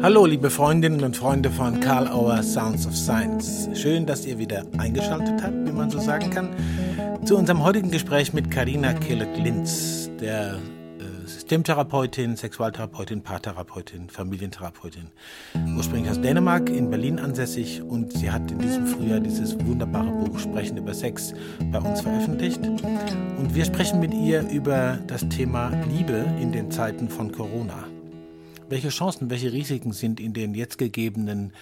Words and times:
Hallo, 0.00 0.26
liebe 0.26 0.48
Freundinnen 0.48 1.02
und 1.02 1.16
Freunde 1.16 1.50
von 1.50 1.80
Karl 1.80 2.06
Auer 2.06 2.44
Sounds 2.44 2.86
of 2.86 2.96
Science. 2.96 3.68
Schön, 3.74 4.06
dass 4.06 4.24
ihr 4.24 4.38
wieder 4.38 4.64
eingeschaltet 4.78 5.42
habt, 5.42 5.66
wie 5.66 5.72
man 5.72 5.90
so 5.90 5.98
sagen 5.98 6.30
kann, 6.30 6.50
zu 7.24 7.36
unserem 7.36 7.64
heutigen 7.64 7.90
Gespräch 7.90 8.32
mit 8.32 8.48
Karina 8.48 8.92
Kellett-Linz, 8.92 10.08
der 10.20 10.52
äh, 10.54 11.26
Systemtherapeutin, 11.26 12.36
Sexualtherapeutin, 12.36 13.22
Paartherapeutin, 13.22 14.08
Familientherapeutin. 14.08 15.08
Ursprünglich 15.76 16.12
aus 16.12 16.20
Dänemark, 16.20 16.70
in 16.70 16.90
Berlin 16.90 17.18
ansässig 17.18 17.82
und 17.82 18.12
sie 18.12 18.30
hat 18.30 18.52
in 18.52 18.60
diesem 18.60 18.86
Frühjahr 18.86 19.18
dieses 19.18 19.58
wunderbare 19.66 20.12
Buch 20.12 20.38
Sprechen 20.38 20.76
über 20.76 20.94
Sex 20.94 21.34
bei 21.72 21.80
uns 21.80 22.02
veröffentlicht. 22.02 22.60
Und 22.64 23.52
wir 23.52 23.64
sprechen 23.64 23.98
mit 23.98 24.14
ihr 24.14 24.48
über 24.48 25.00
das 25.08 25.28
Thema 25.28 25.72
Liebe 25.90 26.24
in 26.40 26.52
den 26.52 26.70
Zeiten 26.70 27.08
von 27.08 27.32
Corona 27.32 27.88
welche 28.68 28.88
Chancen, 28.88 29.30
welche 29.30 29.52
Risiken 29.52 29.92
sind 29.92 30.20
in 30.20 30.32
den 30.32 30.54
jetzt 30.54 30.78
gegebenen 30.78 31.52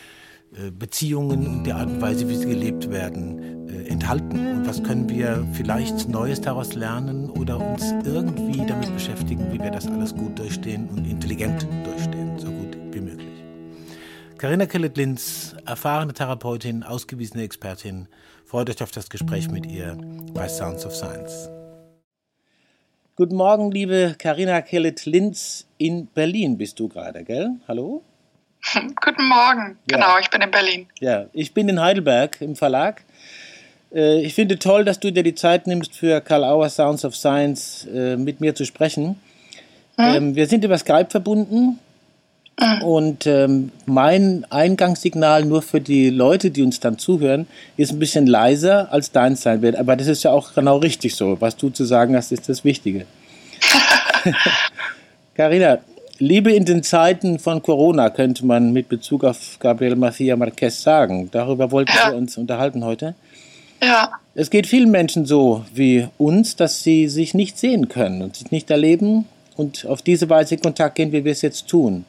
äh, 0.55 0.71
Beziehungen 0.71 1.47
und 1.47 1.65
der 1.65 1.77
Art 1.77 1.89
und 1.89 2.01
Weise, 2.01 2.29
wie 2.29 2.37
sie 2.37 2.47
gelebt 2.47 2.91
werden, 2.91 3.69
äh, 3.69 3.89
enthalten? 3.89 4.59
Und 4.59 4.67
was 4.67 4.83
können 4.83 5.09
wir 5.09 5.47
vielleicht 5.53 6.09
Neues 6.09 6.41
daraus 6.41 6.75
lernen 6.75 7.31
oder 7.31 7.59
uns 7.59 7.85
irgendwie 8.05 8.65
damit 8.67 8.93
beschäftigen, 8.93 9.53
wie 9.53 9.61
wir 9.61 9.71
das 9.71 9.87
alles 9.87 10.15
gut 10.15 10.39
durchstehen 10.39 10.89
und 10.89 11.05
intelligent 11.05 11.67
durchstehen, 11.85 12.39
so 12.39 12.51
gut 12.51 12.77
wie 12.93 13.01
möglich? 13.01 13.45
Carina 14.39 14.67
Kellett-Linz, 14.67 15.57
erfahrene 15.65 16.13
Therapeutin, 16.13 16.83
ausgewiesene 16.83 17.43
Expertin, 17.43 18.07
freut 18.45 18.71
euch 18.71 18.83
auf 18.83 18.91
das 18.91 19.09
Gespräch 19.09 19.51
mit 19.51 19.67
ihr 19.67 19.97
bei 20.35 20.49
Sounds 20.49 20.85
of 20.85 20.95
Science. 20.95 21.49
Guten 23.19 23.37
Morgen, 23.37 23.71
liebe 23.71 24.15
Karina 24.19 24.61
Kellett-Linz. 24.61 25.67
In 25.79 26.07
Berlin 26.09 26.59
bist 26.59 26.79
du 26.79 26.87
gerade, 26.87 27.25
gell? 27.25 27.53
Hallo? 27.67 28.03
Guten 28.75 29.27
Morgen. 29.27 29.79
Ja. 29.91 29.97
Genau, 29.97 30.19
ich 30.21 30.29
bin 30.29 30.43
in 30.43 30.51
Berlin. 30.51 30.87
Ja, 31.01 31.25
ich 31.33 31.55
bin 31.55 31.67
in 31.71 31.81
Heidelberg 31.81 32.39
im 32.43 32.57
Verlag. 32.57 33.05
Äh, 33.91 34.21
ich 34.21 34.35
finde 34.35 34.59
toll, 34.59 34.85
dass 34.85 35.01
du 35.01 35.11
dir 35.11 35.23
die 35.23 35.35
Zeit 35.35 35.67
nimmst, 35.67 35.97
für 35.97 36.21
Karl 36.21 36.45
Auer 36.45 36.69
Sounds 36.69 37.07
of 37.07 37.17
Science 37.17 37.87
äh, 37.87 38.19
mit 38.19 38.43
mir 38.43 38.55
zu 38.55 38.67
sprechen. 38.67 39.19
Hm? 39.97 40.37
Wir 40.37 40.47
sind 40.47 40.63
über 40.63 40.77
Skype 40.77 41.09
verbunden 41.09 41.79
und 42.83 43.27
ähm, 43.27 43.71
mein 43.85 44.47
Eingangssignal 44.49 45.45
nur 45.45 45.61
für 45.61 45.81
die 45.81 46.09
Leute, 46.09 46.51
die 46.51 46.63
uns 46.63 46.81
dann 46.81 46.99
zuhören, 46.99 47.47
ist 47.77 47.93
ein 47.93 47.99
bisschen 47.99 48.27
leiser 48.27 48.91
als 48.91 49.13
dein 49.13 49.37
sein 49.37 49.61
wird. 49.61 49.77
Aber 49.77 49.95
das 49.95 50.07
ist 50.07 50.23
ja 50.23 50.31
auch 50.31 50.55
genau 50.55 50.79
richtig 50.79 51.15
so. 51.17 51.39
Was 51.41 51.57
du 51.57 51.69
zu 51.69 51.85
sagen 51.85 52.17
hast, 52.17 52.33
ist 52.33 52.49
das 52.49 52.65
Wichtige. 52.65 53.05
Carina, 55.35 55.79
Liebe 56.19 56.53
in 56.53 56.65
den 56.65 56.83
Zeiten 56.83 57.39
von 57.39 57.63
Corona 57.63 58.09
könnte 58.11 58.47
man 58.47 58.73
mit 58.73 58.89
Bezug 58.89 59.25
auf 59.25 59.59
Gabriel 59.59 59.97
Macia 59.97 60.37
Marquez 60.37 60.83
sagen. 60.83 61.29
Darüber 61.31 61.71
wollten 61.71 61.93
ja. 61.95 62.11
wir 62.11 62.17
uns 62.17 62.39
unterhalten 62.39 62.85
heute. 62.85 63.15
Ja. 63.83 64.13
Es 64.35 64.51
geht 64.51 64.67
vielen 64.67 64.91
Menschen 64.91 65.27
so 65.27 65.65
wie 65.75 66.09
uns, 66.17 66.57
dass 66.57 66.83
sie 66.83 67.09
sich 67.09 67.35
nicht 67.35 67.59
sehen 67.59 67.89
können 67.89 68.23
und 68.23 68.37
sich 68.37 68.51
nicht 68.51 68.71
erleben 68.71 69.27
und 69.57 69.87
auf 69.87 70.03
diese 70.03 70.31
Weise 70.31 70.55
in 70.55 70.61
Kontakt 70.63 70.95
gehen, 70.95 71.13
wie 71.13 71.25
wir 71.25 71.33
es 71.33 71.43
jetzt 71.43 71.69
tun. 71.69 72.05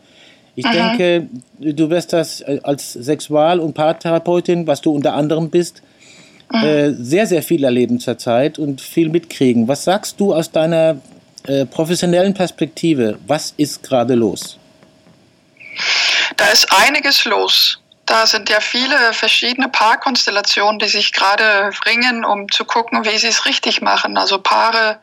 Ich 0.56 0.66
Aha. 0.66 0.96
denke, 0.96 1.28
du 1.60 1.90
wirst 1.90 2.14
das 2.14 2.42
als 2.42 2.94
Sexual- 2.94 3.60
und 3.60 3.74
Paartherapeutin, 3.74 4.66
was 4.68 4.82
du 4.82 4.92
unter 4.92 5.14
anderem 5.14 5.50
bist, 5.50 5.84
äh, 6.52 6.92
sehr, 6.94 7.28
sehr 7.28 7.44
viel 7.44 7.64
erleben 7.64 8.00
zurzeit 8.00 8.58
und 8.58 8.80
viel 8.82 9.10
mitkriegen. 9.10 9.68
Was 9.68 9.84
sagst 9.84 10.20
du 10.20 10.34
aus 10.34 10.50
deiner 10.50 10.98
äh, 11.48 11.66
professionellen 11.66 12.34
Perspektive? 12.34 13.18
Was 13.28 13.54
ist 13.58 13.84
gerade 13.84 14.16
los? 14.16 14.58
Da 16.36 16.48
ist 16.48 16.72
einiges 16.72 17.26
los. 17.26 17.80
Da 18.06 18.26
sind 18.26 18.50
ja 18.50 18.62
viele 18.62 19.12
verschiedene 19.12 19.68
Paarkonstellationen, 19.68 20.80
die 20.80 20.88
sich 20.88 21.12
gerade 21.12 21.72
ringen, 21.86 22.24
um 22.24 22.50
zu 22.50 22.64
gucken, 22.64 23.04
wie 23.04 23.18
sie 23.18 23.28
es 23.28 23.46
richtig 23.46 23.82
machen. 23.82 24.18
Also 24.18 24.40
Paare, 24.40 25.02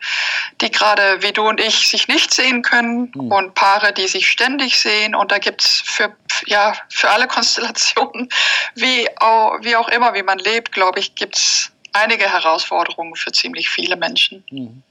die 0.63 0.71
gerade 0.71 1.23
wie 1.23 1.33
du 1.33 1.47
und 1.47 1.61
ich 1.61 1.87
sich 1.89 2.09
nicht 2.09 2.33
sehen 2.33 2.63
können 2.63 3.13
mhm. 3.15 3.31
und 3.31 3.55
Paare, 3.55 3.93
die 3.93 4.09
sich 4.09 4.29
ständig 4.29 4.81
sehen. 4.81 5.15
Und 5.15 5.33
da 5.33 5.39
gibt's 5.39 5.83
für, 5.85 6.17
ja, 6.47 6.75
für 6.89 7.11
alle 7.11 7.27
Konstellationen, 7.29 8.31
wie 8.75 9.07
auch, 9.21 9.59
wie 9.61 9.77
auch 9.77 9.89
immer, 9.89 10.15
wie 10.15 10.23
man 10.23 10.39
lebt, 10.39 10.73
glaube 10.73 10.99
ich, 10.99 11.15
gibt's 11.15 11.73
einige 11.93 12.33
Herausforderungen 12.33 13.17
für 13.17 13.33
ziemlich 13.33 13.69
viele 13.69 13.97
Menschen. 13.97 14.45
Mhm. 14.51 14.83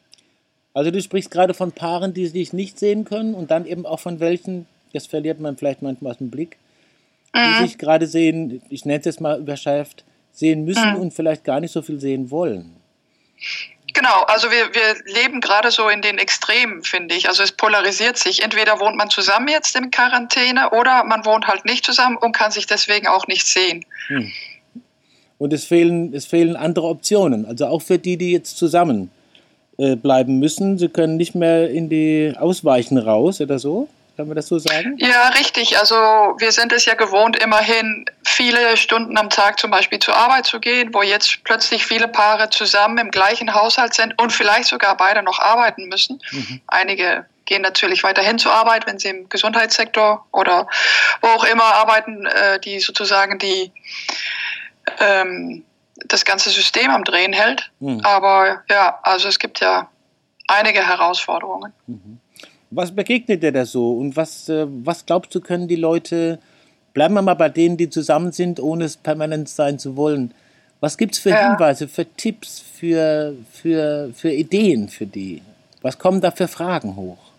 Also 0.74 0.92
du 0.92 1.02
sprichst 1.02 1.30
gerade 1.30 1.54
von 1.54 1.72
Paaren, 1.72 2.14
die 2.14 2.28
sich 2.28 2.54
nicht 2.54 2.80
sehen 2.80 3.06
können 3.06 3.36
und 3.36 3.52
dann 3.52 3.66
eben 3.66 3.86
auch 3.86 4.00
von 4.00 4.20
welchen, 4.20 4.66
das 4.94 5.06
verliert 5.06 5.40
man 5.40 5.56
vielleicht 5.58 5.82
manchmal 5.82 6.12
aus 6.12 6.18
dem 6.18 6.32
Blick, 6.32 6.58
die 7.36 7.40
mhm. 7.40 7.66
sich 7.66 7.78
gerade 7.78 8.08
sehen, 8.08 8.62
ich 8.70 8.86
nenne 8.86 9.00
es 9.00 9.06
jetzt 9.06 9.22
mal 9.22 9.40
überschärft, 9.40 10.04
sehen 10.32 10.66
müssen 10.66 10.94
mhm. 10.94 11.02
und 11.02 11.14
vielleicht 11.14 11.44
gar 11.44 11.60
nicht 11.60 11.72
so 11.72 11.82
viel 11.82 12.00
sehen 12.00 12.32
wollen. 12.32 12.76
Genau, 13.94 14.24
also 14.24 14.50
wir, 14.50 14.74
wir 14.74 15.14
leben 15.14 15.40
gerade 15.40 15.70
so 15.70 15.88
in 15.88 16.02
den 16.02 16.18
Extremen, 16.18 16.84
finde 16.84 17.14
ich. 17.14 17.30
Also 17.30 17.44
es 17.44 17.52
polarisiert 17.52 18.18
sich. 18.18 18.42
Entweder 18.42 18.80
wohnt 18.80 18.96
man 18.96 19.12
zusammen 19.12 19.50
jetzt 19.50 19.76
in 19.76 19.92
Quarantäne 19.92 20.72
oder 20.72 21.04
man 21.04 21.26
wohnt 21.26 21.46
halt 21.46 21.66
nicht 21.66 21.86
zusammen 21.86 22.18
und 22.18 22.32
kann 22.32 22.50
sich 22.50 22.66
deswegen 22.66 23.06
auch 23.06 23.28
nicht 23.28 23.46
sehen. 23.46 23.86
Hm. 24.08 24.32
Und 25.38 25.54
es 25.54 25.66
fehlen, 25.66 26.12
es 26.14 26.26
fehlen 26.26 26.56
andere 26.56 26.88
Optionen. 26.88 27.46
Also 27.46 27.68
auch 27.68 27.84
für 27.84 28.00
die, 28.00 28.18
die 28.18 28.32
jetzt 28.32 28.58
zusammen 28.58 29.12
äh, 29.84 29.96
bleiben 29.98 30.40
müssen. 30.40 30.78
Sie 30.78 30.88
können 30.88 31.18
nicht 31.18 31.36
mehr 31.36 31.70
in 31.70 31.90
die 31.90 32.34
Ausweichen 32.40 32.98
raus 32.98 33.42
oder 33.42 33.60
so. 33.60 33.90
Kann 34.16 34.28
man 34.28 34.36
das 34.36 34.48
so 34.48 34.60
sagen? 34.60 34.96
Ja, 34.98 35.30
richtig. 35.30 35.78
Also 35.78 35.96
wir 35.96 36.52
sind 36.52 36.72
es 36.72 36.86
ja 36.86 36.94
gewohnt, 36.94 37.36
immerhin 37.44 38.06
viele 38.24 38.78
Stunden 38.78 39.18
am 39.18 39.30
Tag 39.30 39.60
zum 39.60 39.72
Beispiel 39.72 40.00
zur 40.00 40.16
Arbeit 40.16 40.46
zu 40.46 40.60
gehen, 40.60 40.94
wo 40.94 41.02
jetzt 41.02 41.44
plötzlich 41.44 41.86
viele 41.86 42.08
Paare 42.08 42.50
zusammen 42.50 42.98
im 43.00 43.12
gleichen 43.12 43.54
Haushalt 43.54 43.94
sind 43.94 44.14
und 44.22 44.32
vielleicht 44.32 44.70
sogar 44.70 44.96
beide 44.96 45.22
noch 45.22 45.40
arbeiten 45.40 45.90
müssen. 45.90 46.22
Mhm. 46.32 46.62
Einige 46.68 47.26
gehen 47.46 47.64
natürlich 47.64 48.04
weiterhin 48.04 48.38
zur 48.40 48.54
Arbeit, 48.54 48.86
wenn 48.86 49.00
sie 49.00 49.10
im 49.10 49.28
Gesundheitssektor 49.28 50.26
oder 50.32 50.68
wo 51.22 51.28
auch 51.28 51.44
immer 51.44 51.66
arbeiten, 51.66 52.26
äh, 52.26 52.60
die 52.60 52.80
sozusagen 52.80 53.38
die 53.40 53.72
ähm, 55.00 55.66
das 55.96 56.26
ganze 56.26 56.50
System 56.50 56.90
am 56.92 57.04
Drehen 57.04 57.34
hält. 57.34 57.72
Mhm. 57.80 58.02
Aber 58.04 58.64
ja, 58.70 59.00
also 59.04 59.28
es 59.28 59.40
gibt 59.40 59.60
ja 59.60 59.90
einige 60.48 60.86
Herausforderungen. 60.86 61.74
Mhm. 61.88 62.20
Was 62.72 62.94
begegnet 62.94 63.44
dir 63.44 63.52
da 63.52 63.66
so 63.66 63.94
und 63.98 64.16
was, 64.16 64.50
äh, 64.50 64.66
was 64.68 65.06
glaubst 65.06 65.34
du, 65.36 65.42
können 65.42 65.68
die 65.68 65.76
Leute, 65.76 66.40
bleiben 66.94 67.14
wir 67.14 67.22
mal 67.22 67.36
bei 67.36 67.50
denen, 67.50 67.78
die 67.78 67.90
zusammen 67.90 68.32
sind, 68.32 68.60
ohne 68.60 68.86
es 68.86 68.98
permanent 68.98 69.48
sein 69.48 69.78
zu 69.78 69.96
wollen, 69.96 70.34
was 70.80 70.98
gibt 70.98 71.14
es 71.14 71.20
für 71.20 71.30
ja. 71.30 71.52
Hinweise, 71.52 71.88
für 71.88 72.06
Tipps, 72.06 72.60
für, 72.60 73.36
für, 73.52 74.12
für 74.14 74.32
Ideen 74.32 74.90
für 74.90 75.06
die? 75.06 75.42
Was 75.82 75.98
kommen 75.98 76.20
da 76.20 76.32
für 76.32 76.48
Fragen 76.48 76.96
hoch? 76.96 77.33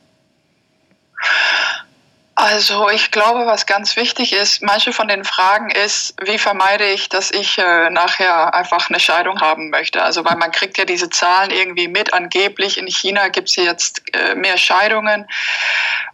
Also 2.45 2.91
ich 2.91 3.11
glaube, 3.11 3.47
was 3.47 3.65
ganz 3.65 3.97
wichtig 3.97 4.35
ist, 4.35 4.61
manche 4.61 4.93
von 4.93 5.09
den 5.09 5.25
Fragen 5.25 5.71
ist, 5.71 6.15
wie 6.27 6.37
vermeide 6.37 6.85
ich, 6.85 7.09
dass 7.09 7.31
ich 7.31 7.57
äh, 7.57 7.89
nachher 7.89 8.53
einfach 8.53 8.91
eine 8.91 9.01
Scheidung 9.01 9.41
haben 9.41 9.71
möchte. 9.71 10.03
Also 10.03 10.27
weil 10.27 10.37
man 10.37 10.51
kriegt 10.51 10.77
ja 10.77 10.85
diese 10.85 11.09
Zahlen 11.09 11.51
irgendwie 11.51 11.89
mit. 11.89 12.13
Angeblich 12.13 12.77
in 12.77 12.87
China 12.87 13.29
gibt 13.29 13.49
es 13.49 13.57
jetzt 13.57 14.03
äh, 14.13 14.35
mehr 14.35 14.59
Scheidungen, 14.59 15.27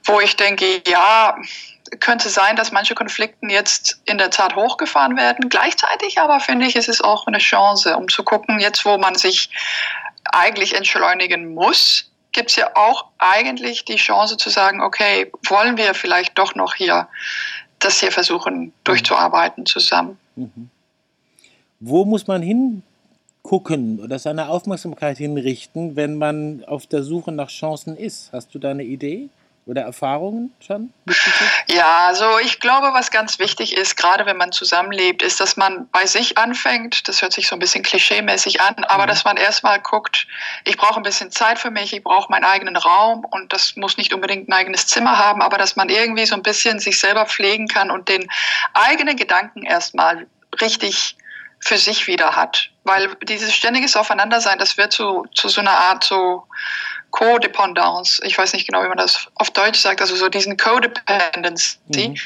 wo 0.04 0.20
ich 0.20 0.36
denke, 0.36 0.80
ja, 0.86 1.36
könnte 1.98 2.28
sein, 2.28 2.54
dass 2.54 2.70
manche 2.70 2.94
Konflikten 2.94 3.50
jetzt 3.50 4.00
in 4.04 4.16
der 4.16 4.30
Tat 4.30 4.54
hochgefahren 4.54 5.16
werden. 5.16 5.48
Gleichzeitig 5.48 6.20
aber 6.20 6.38
finde 6.38 6.64
ich, 6.66 6.76
ist 6.76 6.88
es 6.88 7.00
auch 7.00 7.26
eine 7.26 7.38
Chance, 7.38 7.96
um 7.96 8.08
zu 8.08 8.22
gucken, 8.22 8.60
jetzt 8.60 8.84
wo 8.84 8.98
man 8.98 9.16
sich 9.16 9.50
eigentlich 10.26 10.76
entschleunigen 10.76 11.54
muss, 11.54 12.09
gibt 12.32 12.50
es 12.50 12.56
ja 12.56 12.70
auch 12.74 13.06
eigentlich 13.18 13.84
die 13.84 13.96
Chance 13.96 14.36
zu 14.36 14.50
sagen, 14.50 14.80
okay, 14.80 15.30
wollen 15.48 15.76
wir 15.76 15.94
vielleicht 15.94 16.38
doch 16.38 16.54
noch 16.54 16.74
hier 16.74 17.08
das 17.78 18.00
hier 18.00 18.12
versuchen 18.12 18.72
durchzuarbeiten 18.84 19.66
zusammen. 19.66 20.18
Mhm. 20.36 20.70
Wo 21.80 22.04
muss 22.04 22.26
man 22.26 22.42
hingucken 22.42 24.00
oder 24.00 24.18
seine 24.18 24.48
Aufmerksamkeit 24.48 25.16
hinrichten, 25.16 25.96
wenn 25.96 26.18
man 26.18 26.62
auf 26.64 26.86
der 26.86 27.02
Suche 27.02 27.32
nach 27.32 27.48
Chancen 27.48 27.96
ist? 27.96 28.30
Hast 28.32 28.54
du 28.54 28.58
da 28.58 28.70
eine 28.70 28.84
Idee? 28.84 29.30
Oder 29.70 29.82
Erfahrungen 29.82 30.52
schon 30.66 30.92
Ja, 31.68 32.06
also 32.08 32.40
ich 32.40 32.58
glaube, 32.58 32.88
was 32.92 33.12
ganz 33.12 33.38
wichtig 33.38 33.76
ist, 33.76 33.96
gerade 33.96 34.26
wenn 34.26 34.36
man 34.36 34.50
zusammenlebt, 34.50 35.22
ist, 35.22 35.38
dass 35.38 35.56
man 35.56 35.88
bei 35.90 36.06
sich 36.06 36.36
anfängt. 36.36 37.06
Das 37.06 37.22
hört 37.22 37.32
sich 37.32 37.46
so 37.46 37.54
ein 37.54 37.60
bisschen 37.60 37.84
klischeemäßig 37.84 38.60
an, 38.60 38.82
aber 38.82 39.04
mhm. 39.04 39.08
dass 39.08 39.24
man 39.24 39.36
erstmal 39.36 39.78
guckt, 39.78 40.26
ich 40.64 40.76
brauche 40.76 40.96
ein 40.96 41.04
bisschen 41.04 41.30
Zeit 41.30 41.60
für 41.60 41.70
mich, 41.70 41.92
ich 41.92 42.02
brauche 42.02 42.32
meinen 42.32 42.44
eigenen 42.44 42.74
Raum 42.74 43.24
und 43.24 43.52
das 43.52 43.76
muss 43.76 43.96
nicht 43.96 44.12
unbedingt 44.12 44.48
ein 44.48 44.52
eigenes 44.52 44.88
Zimmer 44.88 45.16
haben, 45.18 45.40
aber 45.40 45.56
dass 45.56 45.76
man 45.76 45.88
irgendwie 45.88 46.26
so 46.26 46.34
ein 46.34 46.42
bisschen 46.42 46.80
sich 46.80 46.98
selber 46.98 47.26
pflegen 47.26 47.68
kann 47.68 47.92
und 47.92 48.08
den 48.08 48.28
eigenen 48.74 49.16
Gedanken 49.16 49.62
erstmal 49.62 50.26
richtig 50.60 51.16
für 51.60 51.76
sich 51.76 52.08
wieder 52.08 52.34
hat. 52.34 52.70
Weil 52.82 53.14
dieses 53.22 53.54
ständiges 53.54 53.94
Aufeinandersein, 53.94 54.58
das 54.58 54.76
wird 54.76 54.92
zu, 54.92 55.26
zu 55.32 55.48
so 55.48 55.60
einer 55.60 55.78
Art 55.78 56.02
so 56.02 56.44
Codependence, 57.10 58.20
ich 58.24 58.36
weiß 58.36 58.52
nicht 58.52 58.66
genau, 58.66 58.82
wie 58.82 58.88
man 58.88 58.98
das 58.98 59.28
auf 59.34 59.50
Deutsch 59.50 59.80
sagt, 59.80 60.00
also 60.00 60.14
so 60.16 60.28
diesen 60.28 60.56
Codependency. 60.56 61.78
Mhm. 61.88 62.16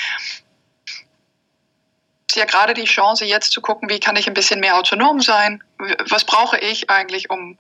ja 2.35 2.45
gerade 2.45 2.75
die 2.75 2.85
Chance, 2.85 3.25
jetzt 3.25 3.53
zu 3.53 3.61
gucken, 3.61 3.89
wie 3.89 4.01
kann 4.01 4.17
ich 4.17 4.27
ein 4.27 4.35
bisschen 4.35 4.61
mehr 4.61 4.77
autonom 4.77 5.21
sein? 5.21 5.63
Was 6.09 6.25
brauche 6.25 6.59
ich 6.59 6.91
eigentlich, 6.91 7.31
um 7.31 7.59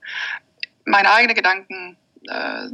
meine 0.84 1.12
eigenen 1.12 1.36
Gedanken 1.36 1.96
äh, 2.28 2.68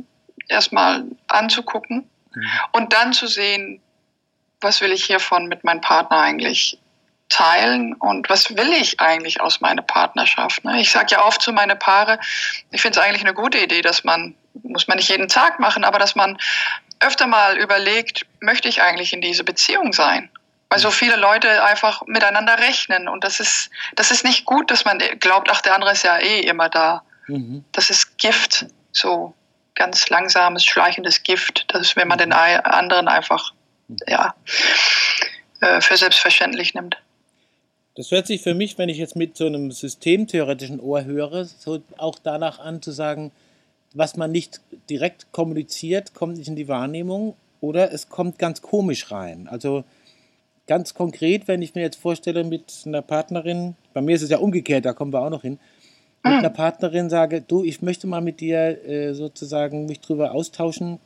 erstmal 0.48 1.04
anzugucken 1.28 2.08
mhm. 2.34 2.50
und 2.72 2.92
dann 2.92 3.12
zu 3.12 3.26
sehen, 3.26 3.80
was 4.60 4.80
will 4.80 4.92
ich 4.92 5.04
hiervon 5.04 5.46
mit 5.46 5.64
meinem 5.64 5.80
Partner 5.80 6.18
eigentlich 6.18 6.78
teilen 7.30 7.94
und 7.94 8.28
was 8.28 8.54
will 8.56 8.72
ich 8.72 9.00
eigentlich 9.00 9.40
aus 9.40 9.60
meiner 9.60 9.82
Partnerschaft. 9.82 10.64
Ne? 10.64 10.80
Ich 10.80 10.90
sage 10.90 11.12
ja 11.12 11.24
oft 11.24 11.40
zu 11.40 11.52
meinen 11.52 11.78
Paare, 11.78 12.18
ich 12.72 12.82
finde 12.82 12.98
es 12.98 13.04
eigentlich 13.04 13.24
eine 13.24 13.34
gute 13.34 13.58
Idee, 13.58 13.82
dass 13.82 14.04
man, 14.04 14.34
muss 14.62 14.88
man 14.88 14.96
nicht 14.96 15.08
jeden 15.08 15.28
Tag 15.28 15.60
machen, 15.60 15.84
aber 15.84 15.98
dass 15.98 16.14
man 16.14 16.38
öfter 17.00 17.26
mal 17.26 17.56
überlegt, 17.56 18.26
möchte 18.40 18.68
ich 18.68 18.82
eigentlich 18.82 19.12
in 19.12 19.20
diese 19.20 19.44
Beziehung 19.44 19.92
sein? 19.92 20.30
Weil 20.68 20.78
so 20.78 20.90
viele 20.90 21.16
Leute 21.16 21.64
einfach 21.64 22.02
miteinander 22.06 22.58
rechnen 22.58 23.08
und 23.08 23.24
das 23.24 23.40
ist, 23.40 23.70
das 23.96 24.10
ist 24.10 24.24
nicht 24.24 24.44
gut, 24.44 24.70
dass 24.70 24.84
man 24.84 24.98
glaubt, 25.18 25.48
ach, 25.50 25.62
der 25.62 25.74
andere 25.74 25.92
ist 25.92 26.04
ja 26.04 26.18
eh 26.18 26.40
immer 26.40 26.68
da. 26.68 27.02
Mhm. 27.26 27.64
Das 27.72 27.90
ist 27.90 28.18
Gift, 28.18 28.66
so 28.92 29.34
ganz 29.74 30.08
langsames, 30.10 30.64
schleichendes 30.64 31.22
Gift, 31.22 31.64
das 31.68 31.80
ist, 31.82 31.96
wenn 31.96 32.06
man 32.08 32.18
den 32.18 32.32
anderen 32.32 33.08
einfach 33.08 33.52
ja, 34.06 34.34
äh, 35.60 35.80
für 35.80 35.96
selbstverständlich 35.96 36.74
nimmt. 36.74 36.96
Das 37.96 38.10
hört 38.10 38.26
sich 38.26 38.42
für 38.42 38.54
mich, 38.54 38.78
wenn 38.78 38.88
ich 38.88 38.98
jetzt 38.98 39.16
mit 39.16 39.36
so 39.36 39.46
einem 39.46 39.72
systemtheoretischen 39.72 40.80
Ohr 40.80 41.04
höre, 41.04 41.44
so 41.44 41.82
auch 41.98 42.18
danach 42.22 42.58
an 42.60 42.80
zu 42.82 42.92
sagen, 42.92 43.32
was 43.94 44.16
man 44.16 44.30
nicht 44.30 44.60
direkt 44.88 45.32
kommuniziert, 45.32 46.14
kommt 46.14 46.36
nicht 46.36 46.48
in 46.48 46.56
die 46.56 46.68
Wahrnehmung 46.68 47.34
oder 47.60 47.92
es 47.92 48.08
kommt 48.08 48.38
ganz 48.38 48.62
komisch 48.62 49.10
rein. 49.10 49.48
Also 49.48 49.84
ganz 50.66 50.94
konkret, 50.94 51.48
wenn 51.48 51.62
ich 51.62 51.74
mir 51.74 51.82
jetzt 51.82 52.00
vorstelle 52.00 52.44
mit 52.44 52.82
einer 52.86 53.02
Partnerin, 53.02 53.74
bei 53.92 54.00
mir 54.00 54.14
ist 54.14 54.22
es 54.22 54.30
ja 54.30 54.38
umgekehrt, 54.38 54.84
da 54.84 54.92
kommen 54.92 55.12
wir 55.12 55.20
auch 55.20 55.30
noch 55.30 55.42
hin, 55.42 55.58
mit 56.22 56.34
einer 56.34 56.50
Partnerin 56.50 57.08
sage, 57.08 57.40
du, 57.40 57.64
ich 57.64 57.80
möchte 57.80 58.06
mal 58.06 58.20
mit 58.20 58.40
dir 58.40 58.86
äh, 58.86 59.14
sozusagen 59.14 59.86
mich 59.86 60.00
drüber 60.00 60.32
austauschen. 60.32 60.98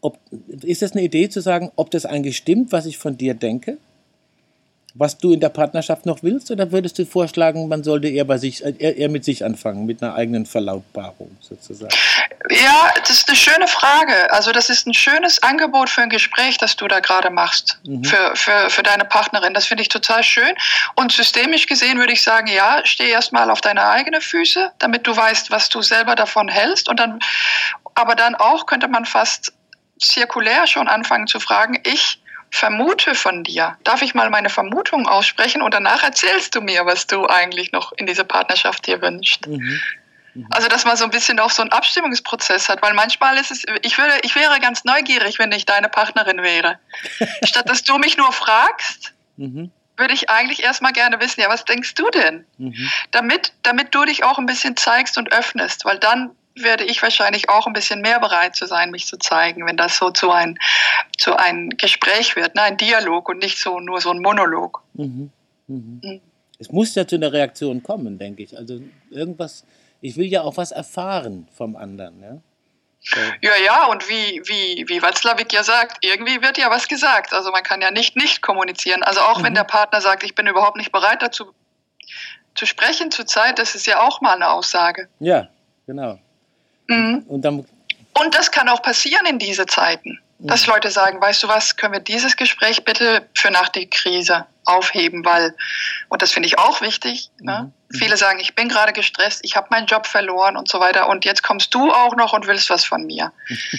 Ob, 0.00 0.18
ist 0.62 0.80
das 0.80 0.92
eine 0.92 1.02
Idee 1.02 1.28
zu 1.28 1.40
sagen, 1.40 1.70
ob 1.76 1.90
das 1.90 2.06
eigentlich 2.06 2.38
stimmt, 2.38 2.72
was 2.72 2.86
ich 2.86 2.98
von 2.98 3.18
dir 3.18 3.34
denke? 3.34 3.76
Was 4.98 5.16
du 5.16 5.32
in 5.32 5.38
der 5.38 5.48
Partnerschaft 5.48 6.06
noch 6.06 6.22
willst, 6.22 6.50
oder 6.50 6.72
würdest 6.72 6.98
du 6.98 7.06
vorschlagen, 7.06 7.68
man 7.68 7.84
sollte 7.84 8.08
eher 8.08 8.24
bei 8.24 8.36
sich, 8.36 8.64
eher, 8.64 8.96
eher 8.96 9.08
mit 9.08 9.24
sich 9.24 9.44
anfangen, 9.44 9.86
mit 9.86 10.02
einer 10.02 10.14
eigenen 10.14 10.44
Verlautbarung 10.44 11.36
sozusagen? 11.40 11.94
Ja, 12.50 12.90
das 13.00 13.10
ist 13.10 13.28
eine 13.28 13.36
schöne 13.36 13.68
Frage. 13.68 14.32
Also 14.32 14.50
das 14.50 14.70
ist 14.70 14.86
ein 14.86 14.94
schönes 14.94 15.40
Angebot 15.42 15.88
für 15.88 16.02
ein 16.02 16.10
Gespräch, 16.10 16.58
das 16.58 16.74
du 16.74 16.88
da 16.88 16.98
gerade 16.98 17.30
machst, 17.30 17.78
mhm. 17.84 18.02
für, 18.02 18.34
für, 18.34 18.70
für 18.70 18.82
deine 18.82 19.04
Partnerin. 19.04 19.54
Das 19.54 19.66
finde 19.66 19.82
ich 19.82 19.88
total 19.88 20.24
schön. 20.24 20.52
Und 20.96 21.12
systemisch 21.12 21.66
gesehen 21.66 21.98
würde 21.98 22.12
ich 22.12 22.22
sagen, 22.22 22.48
ja, 22.48 22.80
steh 22.84 23.08
erstmal 23.08 23.50
auf 23.50 23.60
deine 23.60 23.88
eigenen 23.88 24.20
Füße, 24.20 24.72
damit 24.80 25.06
du 25.06 25.16
weißt, 25.16 25.52
was 25.52 25.68
du 25.68 25.80
selber 25.80 26.16
davon 26.16 26.48
hältst. 26.48 26.88
Und 26.88 26.98
dann, 26.98 27.20
aber 27.94 28.16
dann 28.16 28.34
auch 28.34 28.66
könnte 28.66 28.88
man 28.88 29.04
fast 29.04 29.52
zirkulär 30.00 30.66
schon 30.66 30.88
anfangen 30.88 31.28
zu 31.28 31.38
fragen, 31.38 31.80
ich 31.84 32.20
vermute 32.50 33.14
von 33.14 33.44
dir. 33.44 33.76
Darf 33.84 34.02
ich 34.02 34.14
mal 34.14 34.30
meine 34.30 34.50
Vermutung 34.50 35.06
aussprechen 35.06 35.62
und 35.62 35.74
danach 35.74 36.02
erzählst 36.02 36.54
du 36.54 36.60
mir, 36.60 36.86
was 36.86 37.06
du 37.06 37.26
eigentlich 37.26 37.72
noch 37.72 37.92
in 37.92 38.06
dieser 38.06 38.24
Partnerschaft 38.24 38.86
dir 38.86 39.00
wünschst? 39.02 39.46
Mhm. 39.46 39.80
Mhm. 40.34 40.46
Also, 40.50 40.68
dass 40.68 40.84
man 40.84 40.96
so 40.96 41.04
ein 41.04 41.10
bisschen 41.10 41.38
auch 41.40 41.50
so 41.50 41.62
einen 41.62 41.72
Abstimmungsprozess 41.72 42.68
hat, 42.68 42.82
weil 42.82 42.94
manchmal 42.94 43.36
ist 43.38 43.50
es, 43.50 43.64
ich 43.82 43.98
würde, 43.98 44.18
ich 44.22 44.34
wäre 44.34 44.60
ganz 44.60 44.84
neugierig, 44.84 45.38
wenn 45.38 45.52
ich 45.52 45.66
deine 45.66 45.88
Partnerin 45.88 46.42
wäre. 46.42 46.78
Statt 47.44 47.68
dass 47.68 47.82
du 47.82 47.98
mich 47.98 48.16
nur 48.16 48.32
fragst, 48.32 49.12
mhm. 49.36 49.70
würde 49.96 50.14
ich 50.14 50.30
eigentlich 50.30 50.62
erstmal 50.62 50.92
gerne 50.92 51.20
wissen, 51.20 51.40
ja, 51.40 51.48
was 51.48 51.64
denkst 51.64 51.94
du 51.94 52.08
denn? 52.10 52.44
Mhm. 52.58 52.90
Damit, 53.10 53.52
damit 53.62 53.94
du 53.94 54.04
dich 54.04 54.24
auch 54.24 54.38
ein 54.38 54.46
bisschen 54.46 54.76
zeigst 54.76 55.18
und 55.18 55.32
öffnest, 55.32 55.84
weil 55.84 55.98
dann 55.98 56.30
werde 56.62 56.84
ich 56.84 57.02
wahrscheinlich 57.02 57.48
auch 57.48 57.66
ein 57.66 57.72
bisschen 57.72 58.00
mehr 58.00 58.20
bereit 58.20 58.56
zu 58.56 58.66
sein, 58.66 58.90
mich 58.90 59.06
zu 59.06 59.18
zeigen, 59.18 59.66
wenn 59.66 59.76
das 59.76 59.96
so 59.96 60.10
zu 60.10 60.30
ein, 60.30 60.58
zu 61.16 61.36
ein 61.36 61.70
Gespräch 61.70 62.36
wird, 62.36 62.54
ne? 62.54 62.62
ein 62.62 62.76
Dialog 62.76 63.28
und 63.28 63.38
nicht 63.38 63.58
so 63.58 63.80
nur 63.80 64.00
so 64.00 64.10
ein 64.10 64.20
Monolog. 64.20 64.82
Mhm. 64.94 65.30
Mhm. 65.66 66.00
Mhm. 66.02 66.20
Es 66.58 66.72
muss 66.72 66.94
ja 66.94 67.06
zu 67.06 67.16
einer 67.16 67.32
Reaktion 67.32 67.82
kommen, 67.82 68.18
denke 68.18 68.42
ich. 68.42 68.56
Also 68.56 68.80
irgendwas, 69.10 69.64
ich 70.00 70.16
will 70.16 70.26
ja 70.26 70.42
auch 70.42 70.56
was 70.56 70.72
erfahren 70.72 71.48
vom 71.56 71.76
anderen. 71.76 72.20
Ja? 72.20 72.38
So. 73.00 73.20
Ja, 73.40 73.52
ja, 73.64 73.86
und 73.86 74.08
wie, 74.08 74.42
wie, 74.44 74.84
wie 74.88 75.02
Watzlawick 75.02 75.52
ja 75.52 75.62
sagt, 75.62 76.04
irgendwie 76.04 76.42
wird 76.42 76.58
ja 76.58 76.70
was 76.70 76.88
gesagt. 76.88 77.32
Also 77.32 77.52
man 77.52 77.62
kann 77.62 77.80
ja 77.80 77.90
nicht 77.90 78.16
nicht 78.16 78.42
kommunizieren. 78.42 79.02
Also 79.02 79.20
auch 79.20 79.42
wenn 79.42 79.52
mhm. 79.52 79.56
der 79.56 79.64
Partner 79.64 80.00
sagt, 80.00 80.24
ich 80.24 80.34
bin 80.34 80.46
überhaupt 80.46 80.76
nicht 80.76 80.90
bereit 80.90 81.22
dazu 81.22 81.54
zu 82.54 82.66
sprechen 82.66 83.12
zurzeit, 83.12 83.58
das 83.60 83.76
ist 83.76 83.86
ja 83.86 84.00
auch 84.02 84.20
mal 84.20 84.34
eine 84.34 84.50
Aussage. 84.50 85.08
Ja, 85.20 85.48
genau. 85.86 86.18
Mhm. 86.88 87.24
Und, 87.28 87.42
dann, 87.42 87.64
und 88.14 88.34
das 88.34 88.50
kann 88.50 88.68
auch 88.68 88.82
passieren 88.82 89.26
in 89.26 89.38
diese 89.38 89.66
Zeiten, 89.66 90.18
dass 90.38 90.66
mhm. 90.66 90.72
Leute 90.74 90.90
sagen, 90.90 91.20
weißt 91.20 91.42
du 91.42 91.48
was, 91.48 91.76
können 91.76 91.92
wir 91.92 92.00
dieses 92.00 92.36
Gespräch 92.36 92.84
bitte 92.84 93.26
für 93.34 93.50
nach 93.50 93.68
der 93.68 93.86
Krise 93.86 94.46
aufheben, 94.64 95.24
weil, 95.24 95.54
und 96.08 96.20
das 96.20 96.32
finde 96.32 96.46
ich 96.46 96.58
auch 96.58 96.80
wichtig, 96.80 97.30
ne? 97.40 97.72
Mhm. 97.88 97.98
viele 97.98 98.16
sagen, 98.16 98.38
ich 98.40 98.54
bin 98.54 98.68
gerade 98.68 98.92
gestresst, 98.92 99.40
ich 99.42 99.56
habe 99.56 99.68
meinen 99.70 99.86
Job 99.86 100.06
verloren 100.06 100.56
und 100.56 100.68
so 100.68 100.80
weiter 100.80 101.08
und 101.08 101.24
jetzt 101.24 101.42
kommst 101.42 101.74
du 101.74 101.90
auch 101.90 102.16
noch 102.16 102.32
und 102.32 102.46
willst 102.46 102.70
was 102.70 102.84
von 102.84 103.04
mir. 103.06 103.32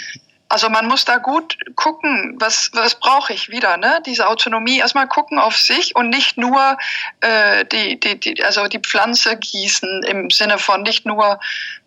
Also 0.51 0.67
man 0.67 0.88
muss 0.88 1.05
da 1.05 1.17
gut 1.17 1.59
gucken, 1.75 2.35
was, 2.39 2.71
was 2.73 2.95
brauche 2.95 3.31
ich 3.33 3.50
wieder, 3.50 3.77
ne? 3.77 4.01
Diese 4.07 4.27
Autonomie, 4.27 4.79
erstmal 4.79 5.07
gucken 5.07 5.38
auf 5.38 5.55
sich 5.55 5.95
und 5.95 6.09
nicht 6.09 6.39
nur 6.39 6.75
äh, 7.21 7.65
die, 7.65 8.00
die, 8.00 8.19
die, 8.19 8.44
also 8.44 8.67
die 8.67 8.79
Pflanze 8.79 9.38
gießen 9.38 10.01
im 10.07 10.31
Sinne 10.31 10.57
von 10.57 10.81
nicht 10.81 11.05
nur 11.05 11.39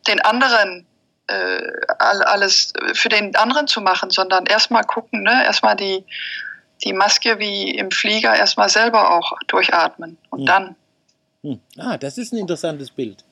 den 0.07 0.21
anderen 0.21 0.87
äh, 1.33 1.95
alles 1.99 2.73
für 2.95 3.09
den 3.09 3.35
anderen 3.37 3.67
zu 3.67 3.81
machen, 3.81 4.11
sondern 4.11 4.47
erstmal 4.47 4.85
gucken, 4.85 5.23
ne? 5.23 5.45
erstmal 5.45 5.77
die, 5.77 6.05
die 6.85 6.93
Maske 6.93 7.39
wie 7.39 7.71
im 7.71 7.91
Flieger 7.91 8.35
erstmal 8.35 8.69
selber 8.69 9.17
auch 9.17 9.33
durchatmen 9.47 10.19
und 10.31 10.41
hm. 10.41 10.47
dann. 10.47 10.77
Hm. 11.43 11.61
Ah, 11.79 11.97
das 11.99 12.19
ist 12.19 12.33
ein 12.33 12.39
interessantes 12.39 12.91
Bild. 12.91 13.25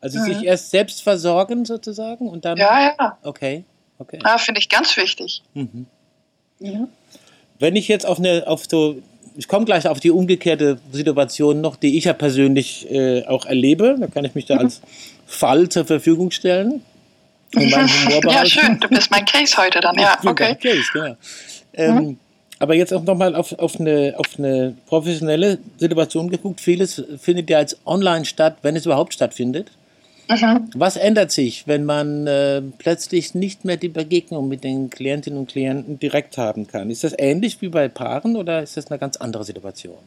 Also 0.00 0.18
mhm. 0.18 0.24
sich 0.24 0.44
erst 0.44 0.70
selbst 0.70 1.02
versorgen 1.02 1.64
sozusagen 1.64 2.28
und 2.28 2.44
dann. 2.44 2.58
Ja, 2.58 2.94
ja. 2.98 3.18
Okay, 3.22 3.64
okay. 3.98 4.18
Ja, 4.22 4.36
finde 4.36 4.60
ich 4.60 4.68
ganz 4.68 4.94
wichtig. 4.98 5.42
Mhm. 5.54 5.86
Ja. 6.58 6.88
Wenn 7.58 7.74
ich 7.74 7.88
jetzt 7.88 8.04
auf 8.04 8.18
eine, 8.18 8.46
auf 8.46 8.64
so, 8.68 8.96
ich 9.34 9.48
komme 9.48 9.64
gleich 9.64 9.88
auf 9.88 10.00
die 10.00 10.10
umgekehrte 10.10 10.78
Situation 10.92 11.62
noch, 11.62 11.76
die 11.76 11.96
ich 11.96 12.04
ja 12.04 12.12
persönlich 12.12 12.90
äh, 12.90 13.24
auch 13.26 13.46
erlebe, 13.46 13.96
da 13.98 14.06
kann 14.08 14.26
ich 14.26 14.34
mich 14.34 14.44
da 14.44 14.56
mhm. 14.56 14.60
als 14.60 14.82
Fall 15.26 15.70
zur 15.70 15.86
Verfügung 15.86 16.30
stellen 16.32 16.82
Ja, 17.56 18.46
schön, 18.46 18.80
du 18.80 18.88
bist 18.88 19.10
mein 19.10 19.24
Case 19.24 19.56
heute 19.56 19.80
dann, 19.80 19.96
ja, 19.98 20.18
okay. 20.24 20.56
Case, 20.56 20.84
genau. 20.92 21.16
Ähm, 21.74 21.94
mhm. 21.94 22.18
Aber 22.58 22.74
jetzt 22.74 22.92
auch 22.94 23.02
nochmal 23.02 23.34
auf, 23.34 23.52
auf, 23.58 23.78
eine, 23.78 24.14
auf 24.16 24.38
eine 24.38 24.74
professionelle 24.86 25.58
Situation 25.76 26.30
geguckt. 26.30 26.60
Vieles 26.60 27.02
findet 27.20 27.50
ja 27.50 27.58
als 27.58 27.76
online 27.84 28.24
statt, 28.24 28.58
wenn 28.62 28.76
es 28.76 28.86
überhaupt 28.86 29.12
stattfindet. 29.12 29.70
Mhm. 30.28 30.70
Was 30.74 30.96
ändert 30.96 31.32
sich, 31.32 31.66
wenn 31.66 31.84
man 31.84 32.26
äh, 32.26 32.62
plötzlich 32.78 33.34
nicht 33.34 33.64
mehr 33.64 33.76
die 33.76 33.88
Begegnung 33.88 34.48
mit 34.48 34.64
den 34.64 34.88
Klientinnen 34.88 35.38
und 35.38 35.50
Klienten 35.50 35.98
direkt 35.98 36.38
haben 36.38 36.66
kann? 36.66 36.90
Ist 36.90 37.04
das 37.04 37.14
ähnlich 37.18 37.60
wie 37.60 37.68
bei 37.68 37.88
Paaren 37.88 38.36
oder 38.36 38.62
ist 38.62 38.76
das 38.76 38.90
eine 38.90 38.98
ganz 38.98 39.16
andere 39.18 39.44
Situation? 39.44 39.98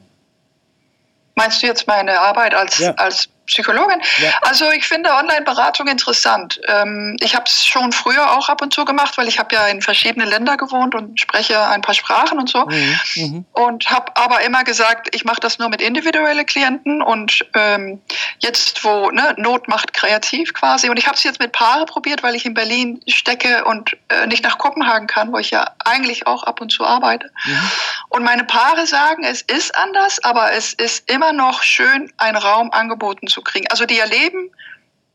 Meinst 1.35 1.61
du 1.61 1.67
jetzt 1.67 1.85
meine 1.85 2.19
Arbeit 2.19 2.55
als, 2.55 2.79
ja. 2.79 2.95
als 2.95 3.29
Psychologin. 3.47 4.01
Ja. 4.21 4.29
Also 4.41 4.69
ich 4.71 4.85
finde 4.85 5.09
Online-Beratung 5.11 5.87
interessant. 5.87 6.59
Ähm, 6.67 7.15
ich 7.21 7.33
habe 7.33 7.45
es 7.47 7.65
schon 7.65 7.93
früher 7.93 8.37
auch 8.37 8.49
ab 8.49 8.61
und 8.61 8.73
zu 8.73 8.83
gemacht, 8.83 9.17
weil 9.17 9.27
ich 9.27 9.39
habe 9.39 9.55
ja 9.55 9.67
in 9.67 9.81
verschiedenen 9.81 10.27
Ländern 10.27 10.57
gewohnt 10.57 10.93
und 10.93 11.19
spreche 11.19 11.59
ein 11.67 11.81
paar 11.81 11.95
Sprachen 11.95 12.39
und 12.39 12.49
so. 12.49 12.65
Mhm. 12.65 12.99
mhm. 13.15 13.45
Und 13.53 13.89
habe 13.89 14.15
aber 14.15 14.41
immer 14.41 14.63
gesagt, 14.63 15.15
ich 15.15 15.23
mache 15.23 15.39
das 15.39 15.59
nur 15.59 15.69
mit 15.69 15.81
individuellen 15.81 16.45
Klienten 16.45 17.01
und 17.01 17.45
ähm, 17.55 18.01
jetzt, 18.39 18.83
wo 18.83 19.09
ne, 19.11 19.33
Not 19.37 19.67
macht 19.69 19.93
kreativ 19.93 20.53
quasi. 20.53 20.89
Und 20.89 20.97
ich 20.97 21.07
habe 21.07 21.15
es 21.15 21.23
jetzt 21.23 21.39
mit 21.39 21.53
Paare 21.53 21.85
probiert, 21.85 22.23
weil 22.23 22.35
ich 22.35 22.45
in 22.45 22.53
Berlin 22.53 23.01
stecke 23.07 23.63
und 23.63 23.95
äh, 24.09 24.27
nicht 24.27 24.43
nach 24.43 24.57
Kopenhagen 24.57 25.07
kann, 25.07 25.31
wo 25.31 25.37
ich 25.37 25.51
ja 25.51 25.71
eigentlich 25.85 26.27
auch 26.27 26.43
ab 26.43 26.59
und 26.59 26.69
zu 26.69 26.85
arbeite. 26.85 27.31
Mhm. 27.45 27.71
Und 28.09 28.23
meine 28.23 28.43
Paare 28.43 28.85
sagen, 28.85 29.23
es 29.23 29.41
ist 29.41 29.73
anders, 29.75 30.21
aber 30.23 30.51
es 30.51 30.73
ist 30.73 31.09
immer 31.09 31.31
noch 31.31 31.63
schön, 31.63 32.11
einen 32.17 32.37
Raum 32.37 32.71
angeboten 32.71 33.27
zu 33.27 33.36
zu 33.36 33.36
kriegen. 33.41 33.67
Also 33.69 33.85
die 33.85 33.99
erleben 33.99 34.51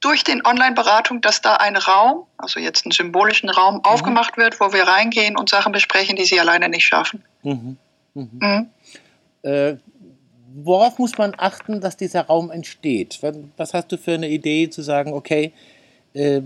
durch 0.01 0.25
den 0.25 0.45
Online-Beratung, 0.45 1.21
dass 1.21 1.41
da 1.41 1.57
ein 1.57 1.77
Raum, 1.77 2.27
also 2.37 2.59
jetzt 2.61 2.85
einen 2.85 2.93
symbolischen 2.93 3.49
Raum, 3.49 3.77
mhm. 3.77 3.85
aufgemacht 3.85 4.37
wird, 4.37 4.61
wo 4.61 4.73
wir 4.73 4.83
reingehen 4.83 5.37
und 5.37 5.49
Sachen 5.49 5.73
besprechen, 5.73 6.17
die 6.17 6.25
sie 6.25 6.41
alleine 6.41 6.69
nicht 6.69 6.85
schaffen. 6.85 7.23
Mhm. 7.43 7.77
Mhm. 8.15 8.31
mhm. 8.41 8.71
Äh, 9.43 9.77
worauf 10.55 10.99
muss 10.99 11.17
man 11.19 11.35
achten, 11.37 11.81
dass 11.81 11.97
dieser 11.97 12.23
Raum 12.23 12.51
entsteht? 12.51 13.21
Was 13.57 13.75
hast 13.75 13.91
du 13.91 13.97
für 13.99 14.15
eine 14.15 14.29
Idee 14.29 14.71
zu 14.71 14.83
sagen, 14.83 15.13
okay, 15.13 15.53
äh, 16.15 16.43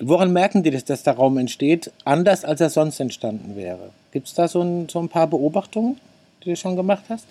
woran 0.00 0.32
merken 0.32 0.62
die, 0.62 0.70
dass, 0.70 0.84
dass 0.84 1.02
der 1.02 1.14
Raum 1.14 1.38
entsteht, 1.38 1.92
anders 2.04 2.44
als 2.44 2.60
er 2.60 2.70
sonst 2.70 3.00
entstanden 3.00 3.56
wäre? 3.56 3.90
Gibt 4.12 4.28
es 4.28 4.34
da 4.34 4.48
so 4.48 4.62
ein, 4.62 4.88
so 4.88 5.00
ein 5.00 5.08
paar 5.08 5.26
Beobachtungen, 5.26 6.00
die 6.44 6.50
du 6.50 6.56
schon 6.56 6.76
gemacht 6.76 7.04
hast? 7.08 7.26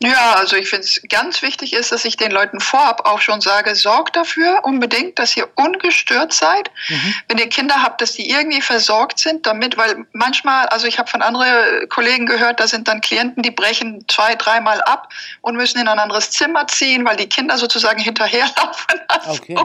Ja, 0.00 0.34
also 0.34 0.54
ich 0.54 0.68
finde 0.68 0.84
es 0.84 1.02
ganz 1.08 1.42
wichtig 1.42 1.72
ist, 1.72 1.90
dass 1.90 2.04
ich 2.04 2.16
den 2.16 2.30
Leuten 2.30 2.60
vorab 2.60 3.08
auch 3.08 3.20
schon 3.20 3.40
sage, 3.40 3.74
sorgt 3.74 4.14
dafür 4.14 4.60
unbedingt, 4.62 5.18
dass 5.18 5.36
ihr 5.36 5.48
ungestört 5.56 6.32
seid. 6.32 6.70
Mhm. 6.88 7.14
Wenn 7.26 7.38
ihr 7.38 7.48
Kinder 7.48 7.82
habt, 7.82 8.00
dass 8.00 8.12
die 8.12 8.30
irgendwie 8.30 8.60
versorgt 8.60 9.18
sind 9.18 9.44
damit, 9.44 9.76
weil 9.76 10.06
manchmal, 10.12 10.66
also 10.66 10.86
ich 10.86 11.00
habe 11.00 11.10
von 11.10 11.20
anderen 11.20 11.88
Kollegen 11.88 12.26
gehört, 12.26 12.60
da 12.60 12.68
sind 12.68 12.86
dann 12.86 13.00
Klienten, 13.00 13.42
die 13.42 13.50
brechen 13.50 14.04
zwei, 14.06 14.36
dreimal 14.36 14.80
ab 14.82 15.08
und 15.40 15.56
müssen 15.56 15.80
in 15.80 15.88
ein 15.88 15.98
anderes 15.98 16.30
Zimmer 16.30 16.68
ziehen, 16.68 17.04
weil 17.04 17.16
die 17.16 17.28
Kinder 17.28 17.58
sozusagen 17.58 17.98
hinterherlaufen. 18.08 19.00
Also 19.08 19.32
okay. 19.32 19.56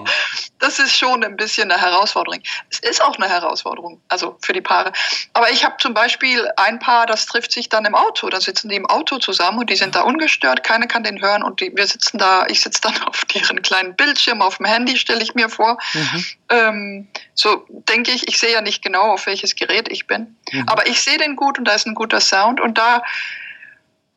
Das 0.58 0.80
ist 0.80 0.98
schon 0.98 1.24
ein 1.24 1.36
bisschen 1.36 1.72
eine 1.72 1.80
Herausforderung. 1.80 2.42
Es 2.72 2.80
ist 2.80 3.04
auch 3.04 3.18
eine 3.18 3.30
Herausforderung, 3.30 4.02
also 4.08 4.38
für 4.42 4.54
die 4.54 4.62
Paare. 4.62 4.94
Aber 5.34 5.52
ich 5.52 5.64
habe 5.64 5.76
zum 5.78 5.94
Beispiel 5.94 6.50
ein 6.58 6.80
Paar, 6.80 7.06
das 7.06 7.28
trifft 7.28 7.52
sich 7.52 7.70
dann 7.70 7.86
im 7.86 7.94
Auto, 7.94 8.30
da 8.30 8.42
sitzen 8.42 8.70
die 8.70 8.78
im 8.78 8.88
Auto 8.88 9.20
zusammen 9.20 9.60
und 9.60 9.70
die 9.70 9.76
sind 9.76 9.94
da 9.94 10.02
ungestört 10.02 10.23
ungestört, 10.24 10.64
keiner 10.64 10.88
kann 10.88 11.04
den 11.04 11.22
hören 11.22 11.44
und 11.44 11.60
die, 11.60 11.72
wir 11.76 11.86
sitzen 11.86 12.18
da, 12.18 12.46
ich 12.48 12.62
sitze 12.62 12.82
dann 12.82 12.98
auf 13.06 13.26
deren 13.26 13.62
kleinen 13.62 13.96
Bildschirm 13.96 14.42
auf 14.42 14.58
dem 14.58 14.66
Handy, 14.66 14.98
stelle 14.98 15.22
ich 15.22 15.36
mir 15.36 15.50
vor. 15.50 15.78
Mhm. 15.94 16.26
Ähm, 16.50 17.08
so 17.34 17.66
denke 17.90 18.12
ich, 18.12 18.28
ich 18.28 18.40
sehe 18.40 18.54
ja 18.54 18.62
nicht 18.62 18.82
genau, 18.82 19.14
auf 19.14 19.26
welches 19.26 19.56
Gerät 19.56 19.92
ich 19.92 20.08
bin, 20.08 20.36
mhm. 20.52 20.68
aber 20.68 20.88
ich 20.88 21.02
sehe 21.02 21.18
den 21.18 21.36
gut 21.36 21.60
und 21.60 21.66
da 21.66 21.74
ist 21.74 21.86
ein 21.86 21.96
guter 21.96 22.22
Sound 22.22 22.60
und 22.62 22.78
da 22.78 23.04